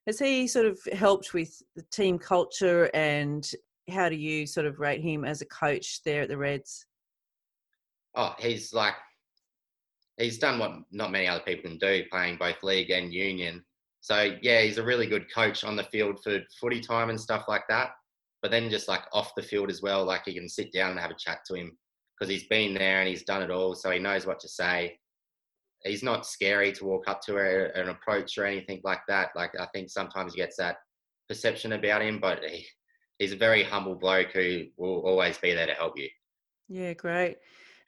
Has 0.06 0.18
he 0.18 0.46
sort 0.46 0.66
of 0.66 0.78
helped 0.92 1.34
with 1.34 1.60
the 1.74 1.82
team 1.90 2.18
culture 2.18 2.88
and 2.94 3.50
how 3.90 4.08
do 4.08 4.14
you 4.14 4.46
sort 4.46 4.66
of 4.66 4.78
rate 4.78 5.00
him 5.00 5.24
as 5.24 5.42
a 5.42 5.46
coach 5.46 6.02
there 6.04 6.22
at 6.22 6.28
the 6.28 6.38
Reds? 6.38 6.86
Oh, 8.14 8.34
he's 8.38 8.72
like 8.72 8.94
he's 10.16 10.38
done 10.38 10.58
what 10.58 10.72
not 10.92 11.10
many 11.10 11.26
other 11.26 11.42
people 11.44 11.68
can 11.68 11.78
do, 11.78 12.04
playing 12.10 12.36
both 12.36 12.62
league 12.62 12.90
and 12.90 13.12
union. 13.12 13.64
So 14.06 14.36
yeah, 14.40 14.60
he's 14.60 14.78
a 14.78 14.84
really 14.84 15.08
good 15.08 15.26
coach 15.34 15.64
on 15.64 15.74
the 15.74 15.82
field 15.82 16.20
for 16.22 16.38
footy 16.60 16.80
time 16.80 17.10
and 17.10 17.20
stuff 17.20 17.46
like 17.48 17.64
that. 17.68 17.90
But 18.40 18.52
then 18.52 18.70
just 18.70 18.86
like 18.86 19.02
off 19.12 19.32
the 19.36 19.42
field 19.42 19.68
as 19.68 19.82
well, 19.82 20.04
like 20.04 20.28
you 20.28 20.34
can 20.34 20.48
sit 20.48 20.72
down 20.72 20.92
and 20.92 21.00
have 21.00 21.10
a 21.10 21.16
chat 21.18 21.40
to 21.46 21.54
him 21.54 21.76
because 22.16 22.32
he's 22.32 22.46
been 22.46 22.72
there 22.72 23.00
and 23.00 23.08
he's 23.08 23.24
done 23.24 23.42
it 23.42 23.50
all, 23.50 23.74
so 23.74 23.90
he 23.90 23.98
knows 23.98 24.24
what 24.24 24.38
to 24.38 24.48
say. 24.48 24.96
He's 25.82 26.04
not 26.04 26.24
scary 26.24 26.70
to 26.74 26.84
walk 26.84 27.08
up 27.08 27.20
to 27.22 27.34
her 27.34 27.64
and 27.74 27.88
approach 27.88 28.38
or 28.38 28.46
anything 28.46 28.80
like 28.84 29.00
that. 29.08 29.30
Like 29.34 29.50
I 29.58 29.66
think 29.74 29.90
sometimes 29.90 30.34
he 30.34 30.40
gets 30.40 30.56
that 30.58 30.76
perception 31.28 31.72
about 31.72 32.02
him, 32.02 32.20
but 32.20 32.44
he, 32.44 32.64
he's 33.18 33.32
a 33.32 33.36
very 33.36 33.64
humble 33.64 33.96
bloke 33.96 34.30
who 34.32 34.66
will 34.76 35.00
always 35.00 35.36
be 35.36 35.52
there 35.52 35.66
to 35.66 35.74
help 35.74 35.94
you. 35.98 36.08
Yeah, 36.68 36.92
great. 36.92 37.38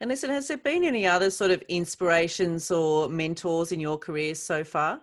And 0.01 0.09
listen, 0.09 0.31
has 0.31 0.49
there 0.49 0.57
been 0.57 0.83
any 0.83 1.07
other 1.07 1.29
sort 1.29 1.51
of 1.51 1.61
inspirations 1.69 2.71
or 2.71 3.07
mentors 3.07 3.71
in 3.71 3.79
your 3.79 3.97
career 3.97 4.35
so 4.35 4.65
far? 4.65 4.99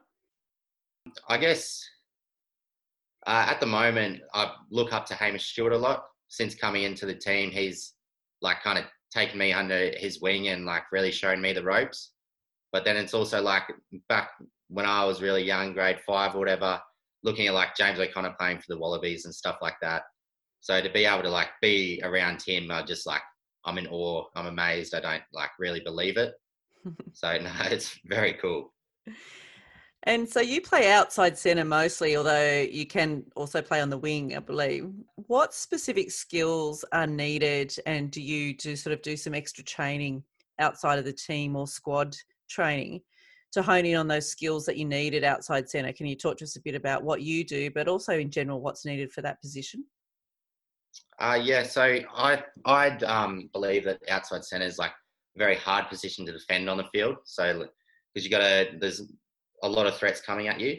I 1.29 1.39
guess 1.39 1.83
uh, 3.27 3.47
at 3.49 3.61
the 3.61 3.67
moment, 3.67 4.21
I 4.35 4.53
look 4.71 4.93
up 4.93 5.07
to 5.07 5.15
Hamish 5.15 5.51
Stewart 5.51 5.73
a 5.73 5.79
lot. 5.79 6.05
Since 6.29 6.55
coming 6.55 6.83
into 6.83 7.07
the 7.07 7.15
team, 7.15 7.51
he's 7.51 7.95
like 8.43 8.63
kind 8.63 8.79
of 8.79 8.85
taken 9.13 9.39
me 9.39 9.53
under 9.53 9.91
his 9.97 10.21
wing 10.21 10.49
and 10.49 10.65
like 10.65 10.85
really 10.93 11.13
shown 11.13 11.41
me 11.41 11.53
the 11.53 11.63
ropes. 11.63 12.13
But 12.73 12.85
then 12.85 12.97
it's 12.97 13.15
also 13.15 13.41
like 13.41 13.63
back 14.09 14.31
when 14.69 14.87
I 14.87 15.05
was 15.05 15.23
really 15.23 15.43
young, 15.43 15.73
grade 15.73 16.01
five 16.07 16.35
or 16.35 16.39
whatever, 16.39 16.81
looking 17.23 17.47
at 17.47 17.55
like 17.55 17.77
James 17.77 17.99
O'Connor 17.99 18.35
playing 18.39 18.59
for 18.59 18.67
the 18.69 18.79
Wallabies 18.79 19.25
and 19.25 19.35
stuff 19.35 19.59
like 19.63 19.77
that. 19.83 20.03
So 20.61 20.81
to 20.81 20.91
be 20.91 21.05
able 21.05 21.23
to 21.23 21.31
like 21.31 21.51
be 21.63 22.01
around 22.05 22.43
him, 22.43 22.71
I 22.71 22.83
just 22.83 23.07
like 23.07 23.23
I'm 23.65 23.79
in 23.79 23.87
awe. 23.89 24.25
I'm 24.35 24.47
amazed. 24.47 24.95
I 24.95 25.01
don't 25.01 25.23
like 25.33 25.51
really 25.59 25.81
believe 25.81 26.17
it. 26.17 26.35
So 27.15 27.37
no, 27.43 27.51
it's 27.63 27.99
very 28.05 28.35
cool. 28.35 28.73
And 30.07 30.29
so 30.29 30.41
you 30.41 30.61
play 30.61 30.93
outside 30.93 31.37
centre 31.37 31.65
mostly, 31.65 32.17
although 32.17 32.61
you 32.61 32.87
can 32.87 33.25
also 33.35 33.61
play 33.61 33.81
on 33.81 33.91
the 33.91 33.99
wing, 33.99 34.37
I 34.37 34.39
believe. 34.39 34.89
What 35.27 35.53
specific 35.53 36.13
skills 36.13 36.85
are 36.93 37.09
needed, 37.09 37.77
and 37.87 38.09
do 38.09 38.23
you 38.23 38.55
do 38.55 38.77
sort 38.77 38.93
of 38.93 39.03
do 39.03 39.17
some 39.17 39.35
extra 39.35 39.65
training 39.65 40.23
outside 40.61 41.01
of 41.01 41.05
the 41.05 41.13
team 41.13 41.57
or 41.57 41.67
squad 41.67 42.17
training 42.49 43.01
to 43.51 43.63
hone 43.63 43.85
in 43.85 43.97
on 43.97 44.07
those 44.07 44.29
skills 44.29 44.65
that 44.67 44.77
you 44.77 44.85
need 44.85 45.15
at 45.15 45.25
outside 45.25 45.69
centre? 45.69 45.93
Can 45.93 46.07
you 46.07 46.15
talk 46.15 46.37
to 46.39 46.45
us 46.45 46.55
a 46.55 46.63
bit 46.63 46.77
about 46.77 47.03
what 47.03 47.23
you 47.23 47.43
do, 47.43 47.69
but 47.73 47.89
also 47.89 48.17
in 48.17 48.31
general 48.31 48.61
what's 48.61 48.85
needed 48.85 49.13
for 49.13 49.23
that 49.23 49.41
position? 49.41 49.85
Uh, 51.19 51.39
yeah, 51.43 51.65
so 51.65 51.99
I 52.15 52.45
I'd 52.65 53.03
um, 53.03 53.51
believe 53.53 53.85
that 53.87 54.01
outside 54.09 54.45
centre 54.45 54.67
is 54.67 54.79
like 54.79 54.93
a 54.93 55.39
very 55.39 55.57
hard 55.57 55.89
position 55.89 56.25
to 56.27 56.33
defend 56.33 56.71
on 56.71 56.77
the 56.77 56.85
field. 56.93 57.17
So 57.25 57.67
because 58.15 58.25
you 58.25 58.31
got 58.31 58.39
to 58.39 58.69
there's 58.79 59.03
a 59.63 59.69
lot 59.69 59.87
of 59.87 59.97
threats 59.97 60.21
coming 60.21 60.49
at 60.49 60.61
you. 60.61 60.79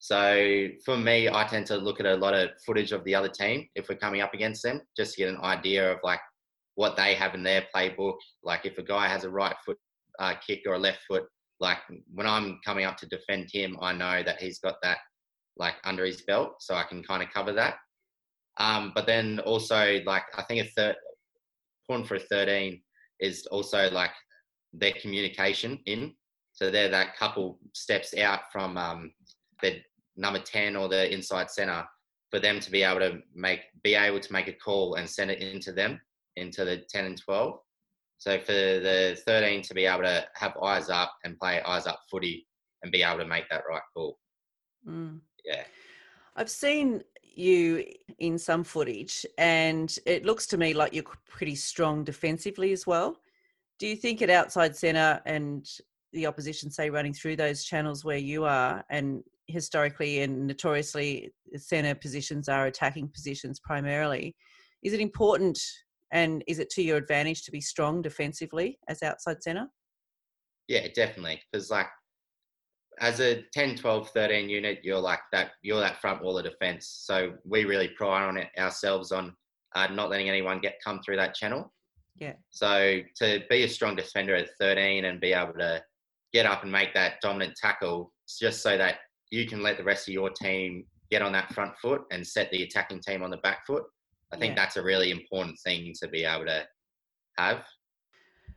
So 0.00 0.68
for 0.84 0.96
me, 0.96 1.28
I 1.28 1.44
tend 1.44 1.66
to 1.66 1.76
look 1.76 1.98
at 1.98 2.06
a 2.06 2.14
lot 2.14 2.34
of 2.34 2.50
footage 2.64 2.92
of 2.92 3.02
the 3.04 3.14
other 3.14 3.28
team 3.28 3.66
if 3.74 3.88
we're 3.88 3.96
coming 3.96 4.20
up 4.20 4.34
against 4.34 4.62
them, 4.62 4.80
just 4.96 5.14
to 5.14 5.18
get 5.18 5.28
an 5.28 5.40
idea 5.40 5.90
of 5.92 5.98
like 6.04 6.20
what 6.76 6.96
they 6.96 7.14
have 7.14 7.34
in 7.34 7.42
their 7.42 7.66
playbook. 7.74 8.16
Like 8.44 8.64
if 8.64 8.78
a 8.78 8.82
guy 8.82 9.08
has 9.08 9.24
a 9.24 9.30
right 9.30 9.56
foot 9.66 9.78
uh, 10.20 10.34
kick 10.46 10.60
or 10.66 10.74
a 10.74 10.78
left 10.78 11.00
foot, 11.08 11.24
like 11.58 11.78
when 12.14 12.26
I'm 12.26 12.60
coming 12.64 12.84
up 12.84 12.96
to 12.98 13.06
defend 13.06 13.48
him, 13.52 13.76
I 13.80 13.92
know 13.92 14.22
that 14.22 14.40
he's 14.40 14.60
got 14.60 14.76
that 14.82 14.98
like 15.56 15.74
under 15.84 16.04
his 16.04 16.22
belt, 16.22 16.54
so 16.60 16.76
I 16.76 16.84
can 16.84 17.02
kind 17.02 17.22
of 17.22 17.30
cover 17.34 17.52
that. 17.54 17.74
Um, 18.58 18.92
but 18.94 19.06
then 19.06 19.40
also 19.40 20.00
like 20.06 20.22
I 20.36 20.42
think 20.42 20.64
a 20.64 20.70
third 20.70 20.96
point 21.88 22.06
for 22.06 22.16
a 22.16 22.20
13 22.20 22.80
is 23.20 23.46
also 23.46 23.90
like 23.90 24.12
their 24.72 24.92
communication 25.00 25.78
in. 25.86 26.14
So 26.58 26.72
they're 26.72 26.88
that 26.88 27.16
couple 27.16 27.60
steps 27.72 28.16
out 28.18 28.50
from 28.50 28.76
um, 28.76 29.12
the 29.62 29.80
number 30.16 30.40
10 30.40 30.74
or 30.74 30.88
the 30.88 31.08
inside 31.14 31.52
center 31.52 31.84
for 32.32 32.40
them 32.40 32.58
to 32.58 32.70
be 32.72 32.82
able 32.82 32.98
to 32.98 33.20
make 33.32 33.60
be 33.84 33.94
able 33.94 34.18
to 34.18 34.32
make 34.32 34.48
a 34.48 34.52
call 34.52 34.96
and 34.96 35.08
send 35.08 35.30
it 35.30 35.40
into 35.40 35.70
them 35.70 36.00
into 36.34 36.64
the 36.64 36.78
10 36.90 37.04
and 37.04 37.22
12. 37.22 37.60
So 38.18 38.40
for 38.40 38.52
the 38.52 39.16
13 39.24 39.62
to 39.62 39.74
be 39.74 39.86
able 39.86 40.02
to 40.02 40.26
have 40.34 40.56
eyes 40.60 40.90
up 40.90 41.14
and 41.22 41.38
play 41.38 41.62
eyes 41.62 41.86
up 41.86 42.00
footy 42.10 42.48
and 42.82 42.90
be 42.90 43.04
able 43.04 43.18
to 43.18 43.24
make 43.24 43.48
that 43.50 43.62
right 43.70 43.82
call. 43.94 44.18
Mm. 44.84 45.20
Yeah. 45.44 45.62
I've 46.34 46.50
seen 46.50 47.04
you 47.22 47.84
in 48.18 48.36
some 48.36 48.64
footage, 48.64 49.24
and 49.38 49.96
it 50.06 50.24
looks 50.24 50.48
to 50.48 50.58
me 50.58 50.74
like 50.74 50.92
you're 50.92 51.04
pretty 51.28 51.54
strong 51.54 52.02
defensively 52.02 52.72
as 52.72 52.84
well. 52.84 53.20
Do 53.78 53.86
you 53.86 53.94
think 53.94 54.22
at 54.22 54.30
outside 54.30 54.74
centre 54.74 55.20
and 55.24 55.64
the 56.12 56.26
opposition, 56.26 56.70
say, 56.70 56.90
running 56.90 57.12
through 57.12 57.36
those 57.36 57.64
channels 57.64 58.04
where 58.04 58.18
you 58.18 58.44
are, 58.44 58.84
and 58.90 59.22
historically 59.46 60.20
and 60.22 60.46
notoriously, 60.46 61.32
centre 61.56 61.94
positions 61.94 62.48
are 62.48 62.66
attacking 62.66 63.08
positions 63.08 63.60
primarily. 63.60 64.36
Is 64.82 64.92
it 64.92 65.00
important 65.00 65.58
and 66.12 66.42
is 66.46 66.58
it 66.58 66.70
to 66.70 66.82
your 66.82 66.96
advantage 66.96 67.44
to 67.44 67.50
be 67.50 67.60
strong 67.60 68.00
defensively 68.00 68.78
as 68.88 69.02
outside 69.02 69.42
centre? 69.42 69.68
Yeah, 70.68 70.86
definitely. 70.94 71.40
Because, 71.50 71.70
like, 71.70 71.88
as 73.00 73.20
a 73.20 73.42
10, 73.52 73.76
12, 73.76 74.10
13 74.10 74.48
unit, 74.48 74.80
you're 74.82 74.98
like 74.98 75.20
that, 75.32 75.52
you're 75.62 75.80
that 75.80 76.00
front 76.00 76.22
wall 76.22 76.38
of 76.38 76.44
defence. 76.44 77.02
So 77.04 77.34
we 77.44 77.64
really 77.64 77.88
pride 77.88 78.26
on 78.26 78.36
it 78.36 78.48
ourselves 78.58 79.12
on 79.12 79.34
uh, 79.74 79.86
not 79.88 80.10
letting 80.10 80.28
anyone 80.28 80.60
get 80.60 80.78
come 80.84 81.00
through 81.00 81.16
that 81.16 81.34
channel. 81.34 81.72
Yeah. 82.16 82.34
So 82.50 83.00
to 83.16 83.42
be 83.48 83.62
a 83.62 83.68
strong 83.68 83.94
defender 83.94 84.34
at 84.34 84.50
13 84.60 85.04
and 85.04 85.20
be 85.20 85.32
able 85.32 85.54
to 85.54 85.82
get 86.32 86.46
up 86.46 86.62
and 86.62 86.72
make 86.72 86.94
that 86.94 87.20
dominant 87.20 87.56
tackle, 87.56 88.12
just 88.38 88.62
so 88.62 88.76
that 88.76 88.96
you 89.30 89.46
can 89.46 89.62
let 89.62 89.76
the 89.76 89.84
rest 89.84 90.08
of 90.08 90.14
your 90.14 90.30
team 90.30 90.84
get 91.10 91.22
on 91.22 91.32
that 91.32 91.52
front 91.52 91.76
foot 91.78 92.02
and 92.10 92.26
set 92.26 92.50
the 92.50 92.62
attacking 92.62 93.00
team 93.00 93.22
on 93.22 93.30
the 93.30 93.36
back 93.38 93.66
foot. 93.66 93.84
I 94.32 94.36
think 94.36 94.56
yeah. 94.56 94.62
that's 94.62 94.76
a 94.76 94.82
really 94.82 95.10
important 95.10 95.58
thing 95.64 95.92
to 96.02 96.08
be 96.08 96.24
able 96.24 96.46
to 96.46 96.66
have. 97.38 97.64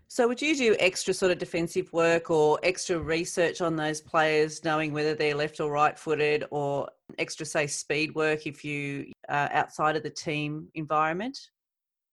So, 0.10 0.28
would 0.28 0.42
you 0.42 0.58
do 0.58 0.75
extra 0.78 1.13
sort 1.13 1.32
of 1.32 1.38
defensive 1.38 1.94
work 1.94 2.30
or 2.30 2.60
extra 2.63 3.00
research 3.00 3.62
on 3.62 3.78
those 3.78 4.01
players, 4.01 4.62
knowing 4.66 4.92
whether 4.92 5.16
they're 5.16 5.36
left 5.36 5.62
or 5.62 5.72
right 5.72 5.98
footed, 5.98 6.44
or 6.51 6.90
extra, 7.18 7.46
say, 7.46 7.66
speed 7.66 8.13
work 8.13 8.46
if 8.46 8.66
you 8.66 9.10
are 9.30 9.50
outside 9.54 9.96
of 9.96 10.04
the 10.04 10.10
team 10.10 10.68
environment? 10.75 11.40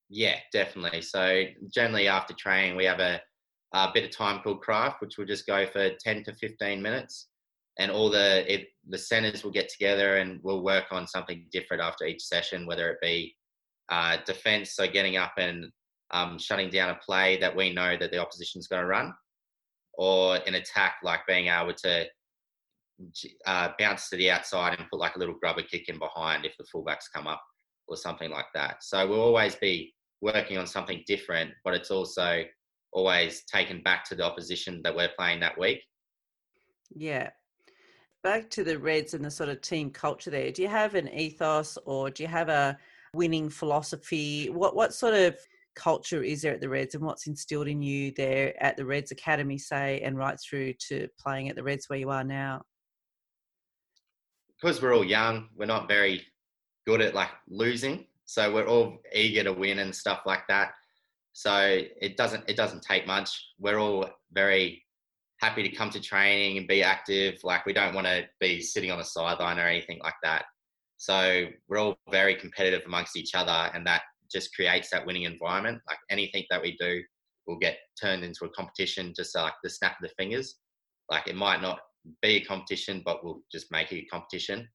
Yeah, 0.08 0.36
definitely. 0.52 1.02
So, 1.02 1.42
generally 1.74 2.06
after 2.06 2.34
training, 2.34 2.76
we 2.76 2.84
have 2.84 3.00
a, 3.00 3.20
a 3.72 3.90
bit 3.92 4.04
of 4.04 4.10
time 4.10 4.40
called 4.42 4.60
craft, 4.60 5.00
which 5.00 5.18
will 5.18 5.26
just 5.26 5.46
go 5.46 5.66
for 5.66 5.90
10 6.00 6.24
to 6.24 6.34
15 6.34 6.80
minutes. 6.80 7.28
And 7.78 7.90
all 7.90 8.10
the 8.10 8.52
it, 8.52 8.68
the 8.88 8.98
centers 8.98 9.44
will 9.44 9.52
get 9.52 9.68
together 9.68 10.16
and 10.16 10.40
we'll 10.42 10.64
work 10.64 10.86
on 10.90 11.06
something 11.06 11.46
different 11.52 11.82
after 11.82 12.06
each 12.06 12.22
session, 12.22 12.66
whether 12.66 12.90
it 12.90 12.98
be 13.00 13.36
uh, 13.88 14.16
defense, 14.26 14.74
so 14.74 14.86
getting 14.86 15.16
up 15.16 15.32
and 15.38 15.66
um, 16.10 16.38
shutting 16.38 16.70
down 16.70 16.90
a 16.90 16.98
play 17.04 17.38
that 17.38 17.54
we 17.54 17.72
know 17.72 17.96
that 17.96 18.10
the 18.10 18.18
opposition's 18.18 18.66
going 18.66 18.82
to 18.82 18.88
run, 18.88 19.12
or 19.94 20.36
an 20.46 20.54
attack 20.54 20.96
like 21.02 21.20
being 21.26 21.48
able 21.48 21.74
to 21.74 22.06
uh, 23.46 23.68
bounce 23.78 24.08
to 24.08 24.16
the 24.16 24.30
outside 24.30 24.78
and 24.78 24.88
put 24.90 24.98
like 24.98 25.16
a 25.16 25.18
little 25.18 25.34
grubber 25.40 25.62
kick 25.62 25.88
in 25.88 25.98
behind 25.98 26.44
if 26.44 26.56
the 26.58 26.64
fullbacks 26.64 27.12
come 27.14 27.26
up 27.26 27.42
or 27.86 27.96
something 27.96 28.30
like 28.30 28.46
that. 28.54 28.82
So 28.82 29.06
we'll 29.06 29.20
always 29.20 29.54
be 29.54 29.94
working 30.20 30.58
on 30.58 30.66
something 30.66 31.02
different, 31.06 31.52
but 31.64 31.74
it's 31.74 31.90
also 31.90 32.42
always 32.92 33.44
taken 33.44 33.82
back 33.82 34.04
to 34.04 34.14
the 34.14 34.24
opposition 34.24 34.80
that 34.84 34.94
we're 34.94 35.10
playing 35.16 35.40
that 35.40 35.58
week. 35.58 35.82
Yeah. 36.94 37.30
Back 38.24 38.50
to 38.50 38.64
the 38.64 38.78
Reds 38.78 39.14
and 39.14 39.24
the 39.24 39.30
sort 39.30 39.48
of 39.48 39.60
team 39.60 39.90
culture 39.90 40.30
there. 40.30 40.50
Do 40.50 40.62
you 40.62 40.68
have 40.68 40.94
an 40.94 41.08
ethos 41.08 41.78
or 41.84 42.10
do 42.10 42.22
you 42.22 42.28
have 42.28 42.48
a 42.48 42.76
winning 43.14 43.48
philosophy? 43.48 44.50
What 44.50 44.74
what 44.74 44.94
sort 44.94 45.14
of 45.14 45.36
culture 45.76 46.22
is 46.22 46.42
there 46.42 46.54
at 46.54 46.60
the 46.60 46.68
Reds 46.68 46.94
and 46.94 47.04
what's 47.04 47.26
instilled 47.26 47.68
in 47.68 47.80
you 47.80 48.12
there 48.16 48.60
at 48.62 48.76
the 48.76 48.84
Reds 48.84 49.12
Academy, 49.12 49.56
say, 49.56 50.00
and 50.00 50.18
right 50.18 50.38
through 50.38 50.74
to 50.88 51.08
playing 51.18 51.48
at 51.48 51.56
the 51.56 51.62
Reds 51.62 51.88
where 51.88 51.98
you 51.98 52.10
are 52.10 52.24
now? 52.24 52.62
Because 54.60 54.82
we're 54.82 54.94
all 54.94 55.04
young, 55.04 55.48
we're 55.56 55.66
not 55.66 55.86
very 55.86 56.26
good 56.84 57.00
at 57.00 57.14
like 57.14 57.30
losing, 57.48 58.06
so 58.24 58.52
we're 58.52 58.66
all 58.66 58.98
eager 59.14 59.44
to 59.44 59.52
win 59.52 59.78
and 59.78 59.94
stuff 59.94 60.22
like 60.26 60.42
that. 60.48 60.72
So 61.38 61.82
it 62.00 62.16
doesn't 62.16 62.42
it 62.48 62.56
doesn't 62.56 62.82
take 62.82 63.06
much. 63.06 63.30
We're 63.60 63.78
all 63.78 64.10
very 64.32 64.84
happy 65.40 65.62
to 65.62 65.68
come 65.68 65.88
to 65.90 66.00
training 66.00 66.58
and 66.58 66.66
be 66.66 66.82
active. 66.82 67.38
Like 67.44 67.64
we 67.64 67.72
don't 67.72 67.94
want 67.94 68.08
to 68.08 68.24
be 68.40 68.60
sitting 68.60 68.90
on 68.90 68.98
the 68.98 69.04
sideline 69.04 69.60
or 69.60 69.68
anything 69.68 70.00
like 70.02 70.16
that. 70.24 70.46
So 70.96 71.46
we're 71.68 71.78
all 71.78 71.96
very 72.10 72.34
competitive 72.34 72.82
amongst 72.86 73.16
each 73.16 73.36
other, 73.36 73.70
and 73.72 73.86
that 73.86 74.02
just 74.28 74.52
creates 74.52 74.90
that 74.90 75.06
winning 75.06 75.22
environment. 75.22 75.80
Like 75.88 76.00
anything 76.10 76.42
that 76.50 76.60
we 76.60 76.76
do 76.76 77.04
will 77.46 77.60
get 77.60 77.78
turned 78.02 78.24
into 78.24 78.44
a 78.44 78.50
competition, 78.50 79.14
just 79.16 79.36
like 79.36 79.54
the 79.62 79.70
snap 79.70 79.92
of 79.92 80.08
the 80.08 80.14
fingers. 80.18 80.56
Like 81.08 81.28
it 81.28 81.36
might 81.36 81.62
not 81.62 81.78
be 82.20 82.30
a 82.30 82.44
competition, 82.44 83.00
but 83.06 83.22
we'll 83.22 83.42
just 83.52 83.70
make 83.70 83.92
it 83.92 84.06
a 84.06 84.06
competition, 84.06 84.68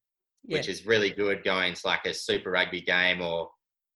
yeah. 0.46 0.60
which 0.60 0.70
is 0.70 0.86
really 0.86 1.10
good 1.10 1.44
going 1.44 1.74
to 1.74 1.82
like 1.84 2.06
a 2.06 2.14
super 2.14 2.52
rugby 2.52 2.80
game 2.80 3.22
or 3.22 3.50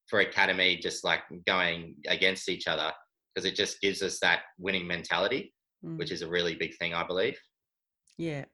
for 0.08 0.20
academy, 0.20 0.78
just 0.78 1.04
like 1.04 1.22
going 1.46 1.96
against 2.08 2.50
each 2.50 2.68
other 2.68 2.92
because 3.34 3.46
it 3.46 3.56
just 3.56 3.80
gives 3.82 4.02
us 4.02 4.20
that 4.20 4.42
winning 4.58 4.88
mentality, 4.88 5.54
mm. 5.86 5.98
which 5.98 6.12
is 6.12 6.24
a 6.24 6.28
really 6.28 6.56
big 6.56 6.76
thing, 6.78 6.94
I 6.94 7.06
believe. 7.06 7.38
Yeah. 8.18 8.46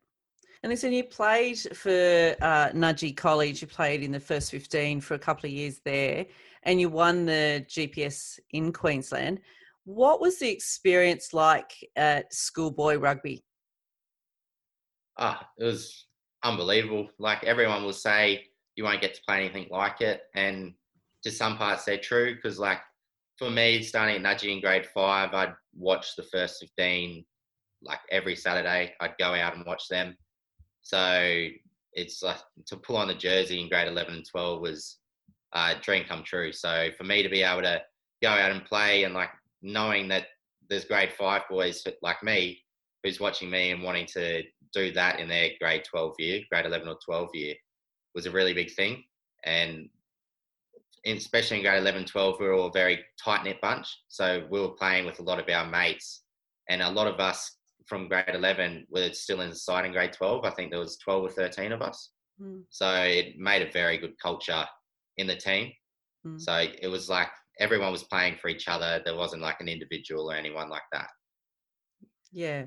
And 0.62 0.72
listen, 0.72 0.92
you 0.92 1.04
played 1.04 1.60
for 1.60 2.36
uh, 2.42 2.70
Nudgee 2.72 3.16
College. 3.16 3.62
You 3.62 3.68
played 3.68 4.04
in 4.04 4.12
the 4.12 4.20
first 4.20 4.52
15 4.52 5.02
for 5.02 5.14
a 5.14 5.20
couple 5.20 5.48
of 5.48 5.54
years 5.54 5.80
there 5.86 6.26
and 6.66 6.80
you 6.80 6.90
won 6.90 7.26
the 7.26 7.66
GPS 7.68 8.40
in 8.52 8.72
Queensland. 8.72 9.40
What 9.86 10.22
was 10.22 10.40
the 10.40 10.50
experience 10.50 11.34
like 11.34 11.72
at 11.96 12.34
schoolboy 12.34 12.96
rugby? 12.96 13.44
Ah, 15.18 15.48
it 15.58 15.66
was 15.66 16.08
unbelievable. 16.44 17.10
Like 17.20 17.44
everyone 17.44 17.84
will 17.84 17.94
say, 17.94 18.46
you 18.76 18.84
won't 18.84 19.02
get 19.02 19.14
to 19.14 19.22
play 19.28 19.38
anything 19.38 19.68
like 19.70 20.02
it, 20.02 20.22
and 20.34 20.74
to 21.24 21.32
some 21.32 21.58
parts 21.58 21.86
they're 21.86 21.98
true. 21.98 22.36
Because 22.36 22.60
like 22.60 22.80
for 23.38 23.50
me, 23.50 23.82
starting 23.82 24.16
at 24.16 24.22
Nudgee 24.22 24.54
in 24.54 24.62
grade 24.62 24.88
five, 24.94 25.34
I'd 25.34 25.54
watch 25.76 26.16
the 26.16 26.24
first 26.24 26.60
fifteen 26.60 27.26
like 27.82 28.00
every 28.12 28.36
Saturday. 28.36 28.94
I'd 29.00 29.18
go 29.20 29.34
out 29.34 29.56
and 29.56 29.66
watch 29.66 29.88
them. 29.90 30.16
So 30.82 31.48
it's 31.94 32.24
like 32.24 32.38
to 32.68 32.78
pull 32.78 32.98
on 32.98 33.08
the 33.08 33.16
jersey 33.16 33.62
in 33.62 33.70
grade 33.70 33.88
eleven 33.88 34.16
and 34.16 34.30
twelve 34.30 34.62
was 34.62 35.00
a 35.54 35.76
dream 35.82 36.06
come 36.08 36.24
true. 36.24 36.52
So 36.52 36.90
for 36.98 37.04
me 37.04 37.24
to 37.24 37.30
be 37.30 37.44
able 37.44 37.62
to 37.64 37.82
go 38.22 38.30
out 38.30 38.52
and 38.52 38.66
play 38.66 39.04
and 39.04 39.14
like 39.14 39.30
knowing 39.62 40.08
that 40.10 40.28
there's 40.70 40.86
grade 40.86 41.14
five 41.14 41.44
boys 41.50 41.84
like 42.02 42.24
me 42.24 42.60
who's 43.04 43.20
watching 43.20 43.50
me 43.50 43.72
and 43.72 43.84
wanting 43.84 44.06
to 44.08 44.44
do 44.74 44.92
that 44.94 45.20
in 45.20 45.28
their 45.28 45.52
grade 45.60 45.84
12 45.90 46.16
year, 46.20 46.42
grade 46.52 46.66
11 46.66 46.88
or 46.88 46.98
12 47.06 47.30
year 47.34 47.54
was 48.16 48.26
a 48.26 48.32
really 48.32 48.54
big 48.54 48.72
thing. 48.72 49.04
And 49.46 49.90
especially 51.06 51.58
in 51.58 51.64
grade 51.64 51.82
11, 51.82 52.06
12, 52.06 52.40
we 52.40 52.46
were 52.46 52.54
all 52.54 52.68
a 52.68 52.72
very 52.72 53.00
tight 53.24 53.44
knit 53.44 53.60
bunch. 53.62 53.88
So 54.08 54.46
we 54.50 54.60
were 54.60 54.70
playing 54.70 55.06
with 55.06 55.20
a 55.20 55.24
lot 55.24 55.40
of 55.40 55.50
our 55.50 55.70
mates 55.70 56.24
and 56.70 56.82
a 56.82 56.90
lot 56.90 57.08
of 57.08 57.20
us 57.20 57.58
from 57.86 58.08
grade 58.08 58.26
11 58.34 58.88
were 58.90 59.10
still 59.12 59.42
in 59.42 59.50
the 59.50 59.82
in 59.86 59.92
grade 59.92 60.14
12. 60.14 60.46
I 60.46 60.52
think 60.52 60.72
there 60.72 60.80
was 60.80 60.98
12 60.98 61.24
or 61.24 61.30
13 61.30 61.72
of 61.72 61.82
us. 61.82 62.12
Mm. 62.42 62.64
So 62.70 62.90
it 63.04 63.38
made 63.38 63.62
a 63.62 63.72
very 63.72 63.98
good 63.98 64.14
culture 64.22 64.66
in 65.18 65.28
the 65.28 65.36
team. 65.36 65.72
Mm. 66.26 66.40
So 66.40 66.66
it 66.82 66.88
was 66.88 67.10
like 67.10 67.30
everyone 67.60 67.92
was 67.92 68.04
playing 68.04 68.38
for 68.42 68.48
each 68.48 68.68
other. 68.68 69.02
There 69.04 69.16
wasn't 69.16 69.42
like 69.42 69.60
an 69.60 69.68
individual 69.68 70.32
or 70.32 70.36
anyone 70.36 70.70
like 70.70 70.84
that. 70.92 71.08
Yeah. 72.32 72.66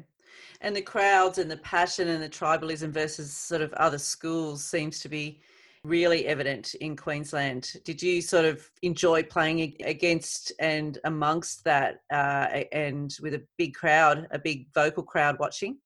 And 0.60 0.76
the 0.76 0.82
crowds 0.82 1.38
and 1.38 1.50
the 1.50 1.56
passion 1.58 2.08
and 2.08 2.22
the 2.22 2.28
tribalism 2.28 2.90
versus 2.90 3.32
sort 3.32 3.62
of 3.62 3.72
other 3.74 3.98
schools 3.98 4.62
seems 4.62 5.00
to 5.00 5.08
be 5.08 5.40
really 5.86 6.26
evident 6.26 6.74
in 6.74 6.96
Queensland. 6.96 7.72
Did 7.84 8.02
you 8.02 8.20
sort 8.20 8.44
of 8.44 8.68
enjoy 8.82 9.22
playing 9.22 9.76
against 9.84 10.52
and 10.58 10.98
amongst 11.04 11.64
that 11.64 12.00
uh, 12.12 12.62
and 12.72 13.16
with 13.22 13.34
a 13.34 13.42
big 13.56 13.74
crowd, 13.74 14.26
a 14.32 14.38
big 14.38 14.66
vocal 14.74 15.02
crowd 15.02 15.38
watching? 15.38 15.78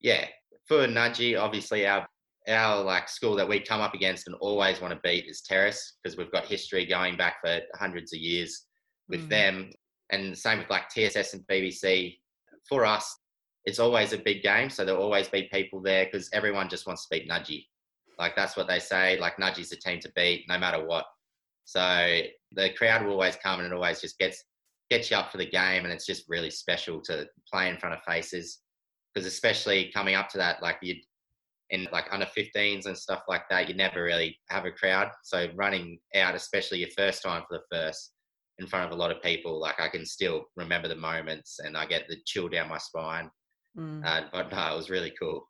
Yeah. 0.00 0.26
For 0.66 0.86
Nudgee, 0.86 1.38
obviously 1.38 1.86
our 1.86 2.06
our 2.46 2.82
like 2.82 3.08
school 3.08 3.34
that 3.36 3.48
we 3.48 3.58
come 3.58 3.80
up 3.80 3.94
against 3.94 4.26
and 4.26 4.36
always 4.36 4.80
want 4.80 4.92
to 4.92 5.00
beat 5.02 5.24
is 5.26 5.40
Terrace 5.40 5.94
because 6.02 6.18
we've 6.18 6.30
got 6.30 6.44
history 6.44 6.84
going 6.84 7.16
back 7.16 7.36
for 7.42 7.60
hundreds 7.74 8.12
of 8.12 8.20
years 8.20 8.66
with 9.08 9.26
mm. 9.26 9.28
them. 9.30 9.70
And 10.10 10.36
same 10.36 10.58
with 10.58 10.68
like 10.68 10.90
TSS 10.90 11.32
and 11.32 11.46
BBC. 11.46 12.18
For 12.68 12.84
us, 12.84 13.18
it's 13.64 13.78
always 13.78 14.12
a 14.12 14.18
big 14.18 14.42
game, 14.42 14.68
so 14.68 14.84
there'll 14.84 15.02
always 15.02 15.28
be 15.28 15.48
people 15.52 15.80
there 15.80 16.04
because 16.04 16.28
everyone 16.32 16.68
just 16.68 16.86
wants 16.86 17.06
to 17.06 17.16
beat 17.16 17.28
Nudgee. 17.28 17.64
Like 18.18 18.36
that's 18.36 18.56
what 18.56 18.68
they 18.68 18.78
say. 18.78 19.18
Like 19.18 19.38
Nudgee's 19.38 19.70
the 19.70 19.76
team 19.76 20.00
to 20.00 20.12
beat, 20.14 20.44
no 20.48 20.58
matter 20.58 20.84
what. 20.84 21.04
So 21.64 22.20
the 22.52 22.70
crowd 22.76 23.04
will 23.04 23.12
always 23.12 23.36
come 23.36 23.60
and 23.60 23.72
it 23.72 23.74
always 23.74 24.00
just 24.00 24.18
gets 24.18 24.44
gets 24.90 25.10
you 25.10 25.16
up 25.16 25.32
for 25.32 25.38
the 25.38 25.48
game, 25.48 25.84
and 25.84 25.92
it's 25.92 26.06
just 26.06 26.24
really 26.28 26.50
special 26.50 27.00
to 27.02 27.26
play 27.50 27.68
in 27.68 27.78
front 27.78 27.94
of 27.94 28.02
faces 28.02 28.60
because 29.14 29.26
especially 29.26 29.90
coming 29.94 30.14
up 30.14 30.28
to 30.28 30.38
that, 30.38 30.62
like 30.62 30.78
you 30.82 30.96
in 31.70 31.88
like 31.92 32.06
under 32.12 32.26
15s 32.26 32.86
and 32.86 32.96
stuff 32.96 33.22
like 33.28 33.48
that, 33.48 33.68
you 33.68 33.74
never 33.74 34.02
really 34.02 34.38
have 34.50 34.64
a 34.64 34.70
crowd. 34.70 35.10
So 35.22 35.48
running 35.54 35.98
out, 36.14 36.34
especially 36.34 36.78
your 36.78 36.90
first 36.96 37.22
time 37.22 37.42
for 37.48 37.58
the 37.58 37.76
first 37.76 38.12
in 38.58 38.66
front 38.66 38.86
of 38.86 38.92
a 38.92 39.00
lot 39.00 39.10
of 39.10 39.22
people, 39.22 39.58
like 39.58 39.80
I 39.80 39.88
can 39.88 40.04
still 40.04 40.44
remember 40.56 40.88
the 40.88 40.96
moments 40.96 41.58
and 41.64 41.76
I 41.76 41.86
get 41.86 42.06
the 42.08 42.16
chill 42.26 42.48
down 42.48 42.68
my 42.68 42.78
spine. 42.78 43.30
Mm. 43.78 44.04
Uh, 44.04 44.22
but 44.32 44.52
no, 44.52 44.74
it 44.74 44.76
was 44.76 44.90
really 44.90 45.12
cool. 45.18 45.48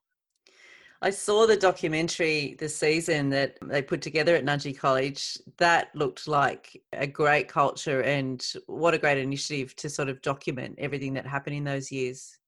I 1.03 1.11
saw 1.11 1.47
the 1.47 1.57
documentary 1.57 2.57
this 2.59 2.77
season 2.77 3.29
that 3.31 3.59
they 3.63 3.83
put 3.83 4.01
together 4.01 4.37
at 4.37 4.45
Nudgee 4.45 4.79
College. 4.79 5.39
That 5.59 5.95
looked 5.95 6.27
like 6.27 6.81
a 6.93 7.07
great 7.07 7.49
culture 7.49 8.01
and 8.03 8.45
what 8.67 8.95
a 8.95 8.99
great 8.99 9.19
initiative 9.19 9.77
to 9.77 9.91
sort 9.91 10.09
of 10.09 10.23
document 10.23 10.77
everything 10.79 11.15
that 11.15 11.27
happened 11.27 11.57
in 11.57 11.65
those 11.65 11.93
years. 11.93 12.39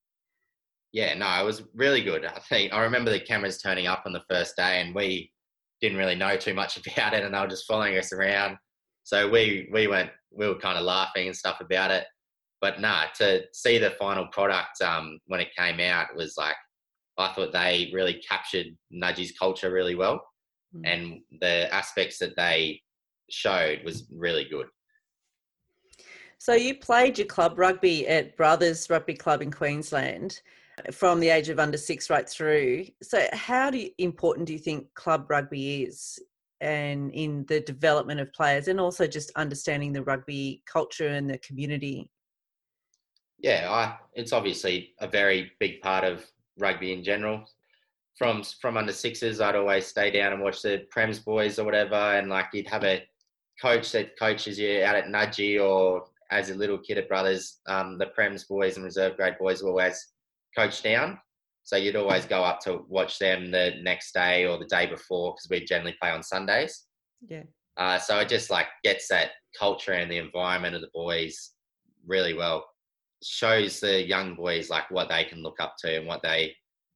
Yeah, 0.93 1.13
no, 1.15 1.27
it 1.41 1.45
was 1.45 1.63
really 1.75 2.01
good. 2.01 2.25
I 2.25 2.39
think 2.39 2.73
I 2.73 2.81
remember 2.81 3.11
the 3.11 3.19
cameras 3.19 3.61
turning 3.61 3.87
up 3.87 4.03
on 4.05 4.13
the 4.13 4.23
first 4.29 4.55
day, 4.55 4.81
and 4.81 4.95
we 4.95 5.31
didn't 5.81 5.97
really 5.97 6.15
know 6.15 6.37
too 6.37 6.53
much 6.53 6.77
about 6.87 7.13
it, 7.13 7.23
and 7.23 7.33
they 7.33 7.39
were 7.39 7.47
just 7.47 7.67
following 7.67 7.97
us 7.97 8.13
around. 8.13 8.57
So 9.03 9.29
we 9.29 9.69
we 9.71 9.87
went, 9.87 10.09
we 10.31 10.47
were 10.47 10.55
kind 10.55 10.77
of 10.77 10.85
laughing 10.85 11.27
and 11.27 11.35
stuff 11.35 11.61
about 11.61 11.91
it. 11.91 12.05
But 12.59 12.81
nah, 12.81 13.05
to 13.17 13.43
see 13.53 13.77
the 13.77 13.91
final 13.91 14.27
product 14.27 14.81
um, 14.81 15.19
when 15.27 15.39
it 15.39 15.55
came 15.55 15.79
out 15.79 16.15
was 16.15 16.35
like 16.37 16.55
I 17.17 17.33
thought 17.33 17.53
they 17.53 17.89
really 17.93 18.21
captured 18.27 18.67
Nudgee's 18.91 19.31
culture 19.31 19.71
really 19.71 19.95
well, 19.95 20.23
mm. 20.75 20.81
and 20.85 21.21
the 21.41 21.73
aspects 21.73 22.19
that 22.19 22.35
they 22.35 22.81
showed 23.29 23.83
was 23.83 24.07
really 24.11 24.45
good. 24.45 24.67
So 26.39 26.53
you 26.53 26.75
played 26.75 27.17
your 27.17 27.27
club 27.27 27.57
rugby 27.57 28.07
at 28.07 28.37
Brothers 28.37 28.89
Rugby 28.89 29.15
Club 29.15 29.41
in 29.41 29.51
Queensland 29.51 30.39
from 30.91 31.19
the 31.19 31.29
age 31.29 31.49
of 31.49 31.59
under 31.59 31.77
six 31.77 32.09
right 32.09 32.29
through. 32.29 32.85
So 33.01 33.27
how 33.33 33.71
do 33.71 33.79
you, 33.79 33.89
important 33.97 34.45
do 34.45 34.53
you 34.53 34.59
think 34.59 34.93
club 34.93 35.25
rugby 35.29 35.83
is 35.83 36.19
and 36.61 37.11
in 37.11 37.45
the 37.47 37.59
development 37.61 38.19
of 38.19 38.31
players 38.33 38.67
and 38.67 38.79
also 38.79 39.07
just 39.07 39.31
understanding 39.35 39.93
the 39.93 40.03
rugby 40.03 40.61
culture 40.65 41.07
and 41.07 41.29
the 41.29 41.39
community? 41.39 42.09
Yeah, 43.39 43.67
I, 43.69 43.97
it's 44.13 44.33
obviously 44.33 44.93
a 44.99 45.07
very 45.07 45.51
big 45.59 45.81
part 45.81 46.03
of 46.03 46.25
rugby 46.57 46.93
in 46.93 47.03
general. 47.03 47.45
From 48.17 48.43
from 48.43 48.77
under 48.77 48.93
sixes, 48.93 49.41
I'd 49.41 49.55
always 49.55 49.85
stay 49.85 50.09
down 50.09 50.33
and 50.33 50.41
watch 50.41 50.61
the 50.61 50.85
Prems 50.95 51.23
boys 51.23 51.59
or 51.59 51.65
whatever, 51.65 51.95
and 51.95 52.29
like 52.29 52.47
you'd 52.53 52.67
have 52.67 52.83
a 52.83 53.03
coach 53.61 53.91
that 53.91 54.17
coaches 54.17 54.57
you 54.57 54.83
out 54.83 54.95
at 54.95 55.07
Nudgee 55.07 55.61
or 55.63 56.05
as 56.31 56.49
a 56.49 56.55
little 56.55 56.77
kid 56.77 56.97
at 56.97 57.07
Brothers, 57.07 57.59
um, 57.67 57.97
the 57.97 58.07
Prems 58.07 58.47
boys 58.47 58.75
and 58.75 58.85
reserve 58.85 59.15
grade 59.15 59.37
boys 59.39 59.63
were 59.63 59.69
always 59.69 60.13
coached 60.55 60.83
down. 60.83 61.19
So 61.63 61.75
you'd 61.75 61.95
always 61.95 62.25
go 62.25 62.43
up 62.43 62.59
to 62.61 62.85
watch 62.87 63.19
them 63.19 63.51
the 63.51 63.73
next 63.81 64.13
day 64.13 64.45
or 64.45 64.57
the 64.57 64.65
day 64.65 64.85
before 64.85 65.33
because 65.33 65.49
we 65.49 65.65
generally 65.65 65.95
play 65.99 66.11
on 66.11 66.23
Sundays. 66.23 66.85
Yeah. 67.27 67.43
Uh, 67.75 67.99
so 67.99 68.17
it 68.19 68.29
just 68.29 68.49
like 68.49 68.67
gets 68.83 69.07
that 69.09 69.31
culture 69.57 69.91
and 69.93 70.11
the 70.11 70.17
environment 70.17 70.75
of 70.75 70.81
the 70.81 70.89
boys 70.93 71.51
really 72.05 72.33
well. 72.33 72.65
Shows 73.29 73.81
the 73.81 74.07
young 74.07 74.35
boys 74.35 74.69
like 74.69 74.89
what 74.89 75.09
they 75.09 75.25
can 75.25 75.43
look 75.43 75.59
up 75.59 75.75
to 75.79 75.97
and 75.97 76.07
what 76.07 76.21
they 76.23 76.55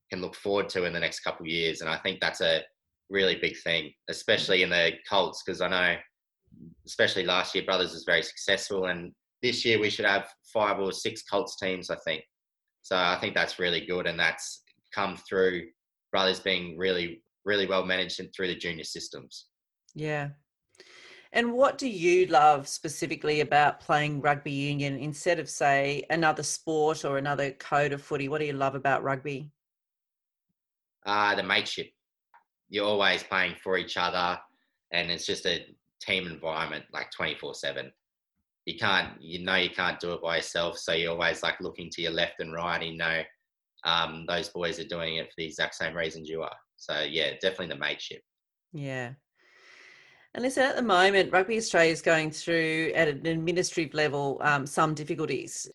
can 0.09 0.21
look 0.21 0.35
forward 0.35 0.69
to 0.69 0.85
in 0.85 0.93
the 0.93 0.99
next 0.99 1.19
couple 1.21 1.45
years. 1.45 1.81
And 1.81 1.89
I 1.89 1.97
think 1.97 2.21
that's 2.21 2.39
a 2.41 2.63
really 3.09 3.35
big 3.35 3.57
thing, 3.57 3.91
especially 4.09 4.63
in 4.63 4.69
the 4.69 4.93
Colts, 5.09 5.43
because 5.43 5.59
I 5.59 5.67
know, 5.67 5.95
especially 6.85 7.25
last 7.25 7.53
year, 7.53 7.65
Brothers 7.65 7.91
was 7.91 8.05
very 8.05 8.23
successful, 8.23 8.85
and 8.85 9.11
this 9.41 9.65
year 9.65 9.79
we 9.79 9.89
should 9.89 10.05
have 10.05 10.29
five 10.53 10.79
or 10.79 10.93
six 10.93 11.23
Colts 11.23 11.57
teams, 11.57 11.89
I 11.89 11.97
think. 12.05 12.23
So 12.81 12.95
I 12.95 13.17
think 13.19 13.35
that's 13.35 13.59
really 13.59 13.85
good, 13.85 14.07
and 14.07 14.19
that's 14.19 14.63
come 14.93 15.17
through 15.17 15.67
brothers 16.11 16.39
being 16.39 16.77
really, 16.77 17.23
really 17.45 17.67
well 17.67 17.85
managed 17.85 18.19
and 18.19 18.29
through 18.33 18.47
the 18.47 18.55
junior 18.55 18.83
systems. 18.85 19.47
Yeah. 19.93 20.29
And 21.33 21.53
what 21.53 21.77
do 21.77 21.87
you 21.87 22.25
love 22.27 22.67
specifically 22.67 23.39
about 23.39 23.79
playing 23.79 24.21
rugby 24.21 24.51
union 24.51 24.97
instead 24.97 25.39
of, 25.39 25.49
say, 25.49 26.03
another 26.09 26.43
sport 26.43 27.05
or 27.05 27.17
another 27.17 27.51
code 27.51 27.93
of 27.93 28.01
footy? 28.01 28.27
What 28.27 28.39
do 28.39 28.45
you 28.45 28.53
love 28.53 28.75
about 28.75 29.03
rugby? 29.03 29.49
Uh, 31.05 31.35
the 31.35 31.43
mateship. 31.43 31.89
You're 32.69 32.85
always 32.85 33.23
playing 33.23 33.55
for 33.63 33.77
each 33.77 33.97
other, 33.97 34.39
and 34.91 35.09
it's 35.09 35.25
just 35.25 35.45
a 35.45 35.65
team 36.01 36.27
environment 36.27 36.83
like 36.91 37.11
24 37.11 37.53
7 37.53 37.91
you 38.65 38.77
can't 38.77 39.09
you 39.21 39.43
know 39.43 39.55
you 39.55 39.69
can't 39.69 39.99
do 39.99 40.13
it 40.13 40.21
by 40.21 40.37
yourself 40.37 40.77
so 40.77 40.93
you're 40.93 41.11
always 41.11 41.43
like 41.43 41.59
looking 41.59 41.89
to 41.89 42.01
your 42.01 42.11
left 42.11 42.39
and 42.39 42.53
right 42.53 42.81
and 42.81 42.91
you 42.91 42.97
know 42.97 43.21
um, 43.83 44.25
those 44.27 44.49
boys 44.49 44.79
are 44.79 44.87
doing 44.87 45.15
it 45.15 45.27
for 45.27 45.33
the 45.37 45.45
exact 45.45 45.75
same 45.75 45.95
reasons 45.95 46.29
you 46.29 46.41
are 46.41 46.55
so 46.75 47.01
yeah 47.01 47.31
definitely 47.41 47.67
the 47.67 47.75
mateship 47.75 48.21
yeah 48.73 49.11
and 50.33 50.43
listen, 50.43 50.63
at 50.63 50.75
the 50.75 50.81
moment, 50.81 51.31
Rugby 51.31 51.57
Australia 51.57 51.91
is 51.91 52.01
going 52.01 52.31
through 52.31 52.91
at 52.95 53.07
an 53.07 53.25
administrative 53.25 53.93
level 53.93 54.39
um, 54.41 54.65
some 54.65 54.93
difficulties. 54.93 55.69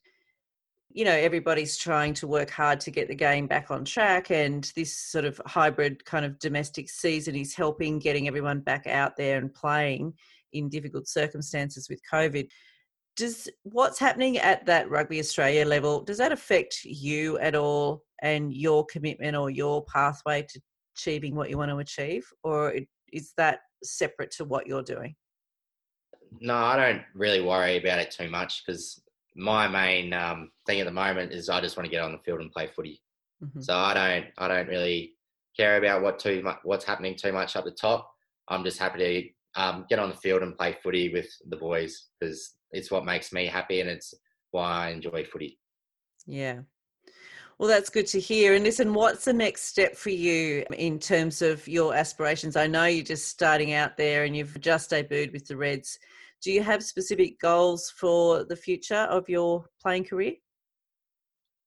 You 0.91 1.05
know, 1.05 1.13
everybody's 1.13 1.77
trying 1.77 2.15
to 2.15 2.27
work 2.27 2.49
hard 2.51 2.81
to 2.81 2.91
get 2.91 3.09
the 3.09 3.15
game 3.15 3.47
back 3.47 3.71
on 3.71 3.85
track, 3.85 4.31
and 4.31 4.71
this 4.75 4.97
sort 4.97 5.27
of 5.27 5.41
hybrid 5.45 6.05
kind 6.05 6.25
of 6.25 6.39
domestic 6.39 6.89
season 6.89 7.37
is 7.37 7.55
helping 7.55 7.99
getting 7.99 8.29
everyone 8.29 8.61
back 8.61 8.87
out 8.87 9.17
there 9.17 9.39
and 9.39 9.53
playing 9.53 10.15
in 10.53 10.71
difficult 10.71 11.07
circumstances 11.07 11.89
with 11.89 12.01
COVID 12.11 12.49
does 13.17 13.49
what's 13.63 13.99
happening 13.99 14.39
at 14.39 14.67
that 14.67 14.91
Rugby 14.91 15.19
Australia 15.19 15.65
level 15.65 16.03
does 16.03 16.19
that 16.19 16.33
affect 16.33 16.85
you 16.85 17.39
at 17.39 17.55
all 17.55 18.03
and 18.23 18.53
your 18.53 18.85
commitment 18.87 19.37
or 19.37 19.51
your 19.51 19.85
pathway 19.85 20.43
to 20.43 20.61
achieving 20.95 21.35
what 21.35 21.51
you 21.51 21.59
want 21.59 21.71
to 21.71 21.79
achieve, 21.79 22.27
or 22.43 22.75
is 23.13 23.33
that 23.37 23.61
separate 23.83 24.31
to 24.33 24.45
what 24.45 24.67
you're 24.67 24.83
doing? 24.83 25.15
No, 26.41 26.55
I 26.55 26.77
don't 26.77 27.03
really 27.15 27.41
worry 27.41 27.77
about 27.77 27.99
it 27.99 28.11
too 28.11 28.29
much 28.29 28.65
because 28.65 29.01
my 29.37 29.69
main 29.69 30.13
um, 30.13 30.51
thing 30.67 30.81
at 30.81 30.87
the 30.87 30.93
moment 30.93 31.33
is 31.33 31.49
I 31.49 31.61
just 31.61 31.77
want 31.77 31.87
to 31.87 31.91
get 31.91 32.03
on 32.03 32.13
the 32.13 32.19
field 32.19 32.41
and 32.41 32.51
play 32.51 32.69
footy. 32.75 33.03
Mm-hmm. 33.43 33.61
So 33.61 33.77
I 33.77 33.95
don't 33.95 34.27
I 34.39 34.49
don't 34.49 34.69
really 34.69 35.15
care 35.57 35.79
about 35.79 36.03
what 36.03 36.19
too 36.19 36.43
much, 36.43 36.59
what's 36.65 36.85
happening 36.85 37.17
too 37.17 37.33
much 37.33 37.57
up 37.57 37.65
the 37.65 37.71
top. 37.71 38.11
I'm 38.49 38.65
just 38.65 38.79
happy 38.79 39.33
to 39.55 39.63
um, 39.63 39.87
get 39.89 39.99
on 39.99 40.11
the 40.11 40.17
field 40.17 40.43
and 40.43 40.57
play 40.57 40.77
footy 40.83 41.13
with 41.13 41.29
the 41.49 41.57
boys 41.57 42.07
because 42.19 42.55
it's 42.73 42.91
what 42.91 43.05
makes 43.05 43.33
me 43.33 43.47
happy 43.47 43.81
and 43.81 43.89
it's 43.89 44.15
why 44.51 44.87
I 44.87 44.91
enjoy 44.91 45.25
footy. 45.25 45.59
Yeah. 46.27 46.61
Well, 47.59 47.69
that's 47.69 47.89
good 47.89 48.07
to 48.09 48.21
hear. 48.21 48.55
And 48.55 48.65
listen, 48.65 48.93
what's 48.93 49.25
the 49.25 49.33
next 49.33 49.63
step 49.65 49.97
for 49.97 50.11
you 50.11 50.65
in 50.77 50.99
terms 50.99 51.41
of 51.41 51.67
your 51.67 51.95
aspirations? 51.95 52.55
I 52.55 52.67
know 52.67 52.85
you're 52.85 53.03
just 53.03 53.29
starting 53.29 53.73
out 53.73 53.97
there 53.97 54.25
and 54.25 54.37
you've 54.37 54.61
just 54.61 54.91
debuted 54.91 55.33
with 55.33 55.47
the 55.47 55.57
Reds. 55.57 55.99
Do 56.43 56.53
you 56.53 56.63
have 56.63 56.83
specific 56.83 57.41
goals 57.41 57.91
for 57.99 58.45
the 58.45 58.57
future 58.57 58.95
of 58.95 59.27
your 59.29 59.65
playing 59.81 60.05
career? 60.05 60.35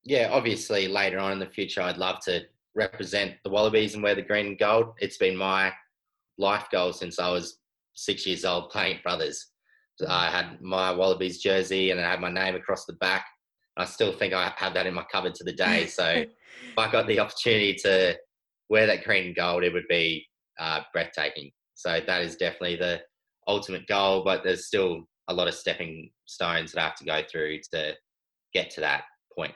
Yeah, 0.04 0.30
obviously, 0.32 0.88
later 0.88 1.18
on 1.18 1.32
in 1.32 1.40
the 1.40 1.48
future, 1.48 1.82
I'd 1.82 1.98
love 1.98 2.20
to 2.26 2.42
represent 2.76 3.34
the 3.44 3.50
Wallabies 3.50 3.96
and 3.96 4.04
wear 4.04 4.16
the 4.16 4.22
green 4.22 4.46
and 4.46 4.60
gold. 4.60 4.94
It's 5.00 5.18
been 5.18 5.36
my 5.36 5.74
life 6.38 6.68
goal 6.72 6.94
since 6.94 7.20
I 7.20 7.32
was 7.32 7.58
six 7.96 8.28
years 8.28 8.46
old 8.46 8.70
playing 8.70 9.00
brothers. 9.04 9.48
Mm. 10.02 10.08
I 10.08 10.30
had 10.30 10.62
my 10.62 10.92
Wallabies 10.92 11.42
jersey 11.42 11.90
and 11.90 12.00
I 12.00 12.10
had 12.10 12.22
my 12.22 12.32
name 12.32 12.56
across 12.56 12.86
the 12.86 12.94
back. 12.94 13.26
I 13.80 13.86
still 13.86 14.12
think 14.12 14.34
I 14.34 14.52
have 14.58 14.74
that 14.74 14.86
in 14.86 14.94
my 14.94 15.06
cupboard 15.12 15.36
to 15.36 15.44
the 15.44 15.54
day. 15.54 15.88
So 16.00 16.06
if 16.06 16.78
I 16.78 16.92
got 16.92 17.08
the 17.08 17.20
opportunity 17.20 17.74
to 17.84 18.18
wear 18.70 18.86
that 18.86 19.04
green 19.04 19.28
and 19.28 19.36
gold, 19.36 19.64
it 19.64 19.74
would 19.74 19.88
be 19.90 20.28
uh, 20.60 20.82
breathtaking. 20.94 21.52
So 21.76 22.00
that 22.06 22.22
is 22.22 22.36
definitely 22.36 22.76
the 22.76 23.02
ultimate 23.48 23.88
goal, 23.88 24.24
but 24.24 24.44
there's 24.44 24.68
still 24.68 25.08
a 25.30 25.34
lot 25.34 25.48
of 25.48 25.54
stepping 25.54 26.12
stones 26.26 26.74
that 26.74 26.82
I 26.82 26.84
have 26.84 26.96
to 26.96 27.06
go 27.06 27.22
through 27.32 27.60
to 27.74 27.96
get 28.54 28.70
to 28.72 28.82
that 28.82 29.04
point. 29.36 29.56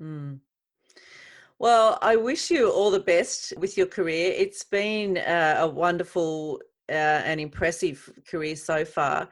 Mm. 0.00 0.40
Well, 1.58 1.98
I 2.00 2.16
wish 2.16 2.50
you 2.50 2.70
all 2.70 2.90
the 2.90 3.00
best 3.00 3.52
with 3.58 3.76
your 3.76 3.86
career. 3.86 4.32
It's 4.34 4.64
been 4.64 5.18
uh, 5.18 5.56
a 5.58 5.68
wonderful 5.68 6.60
uh, 6.88 6.92
and 6.92 7.38
impressive 7.38 8.10
career 8.26 8.56
so 8.56 8.84
far. 8.84 9.28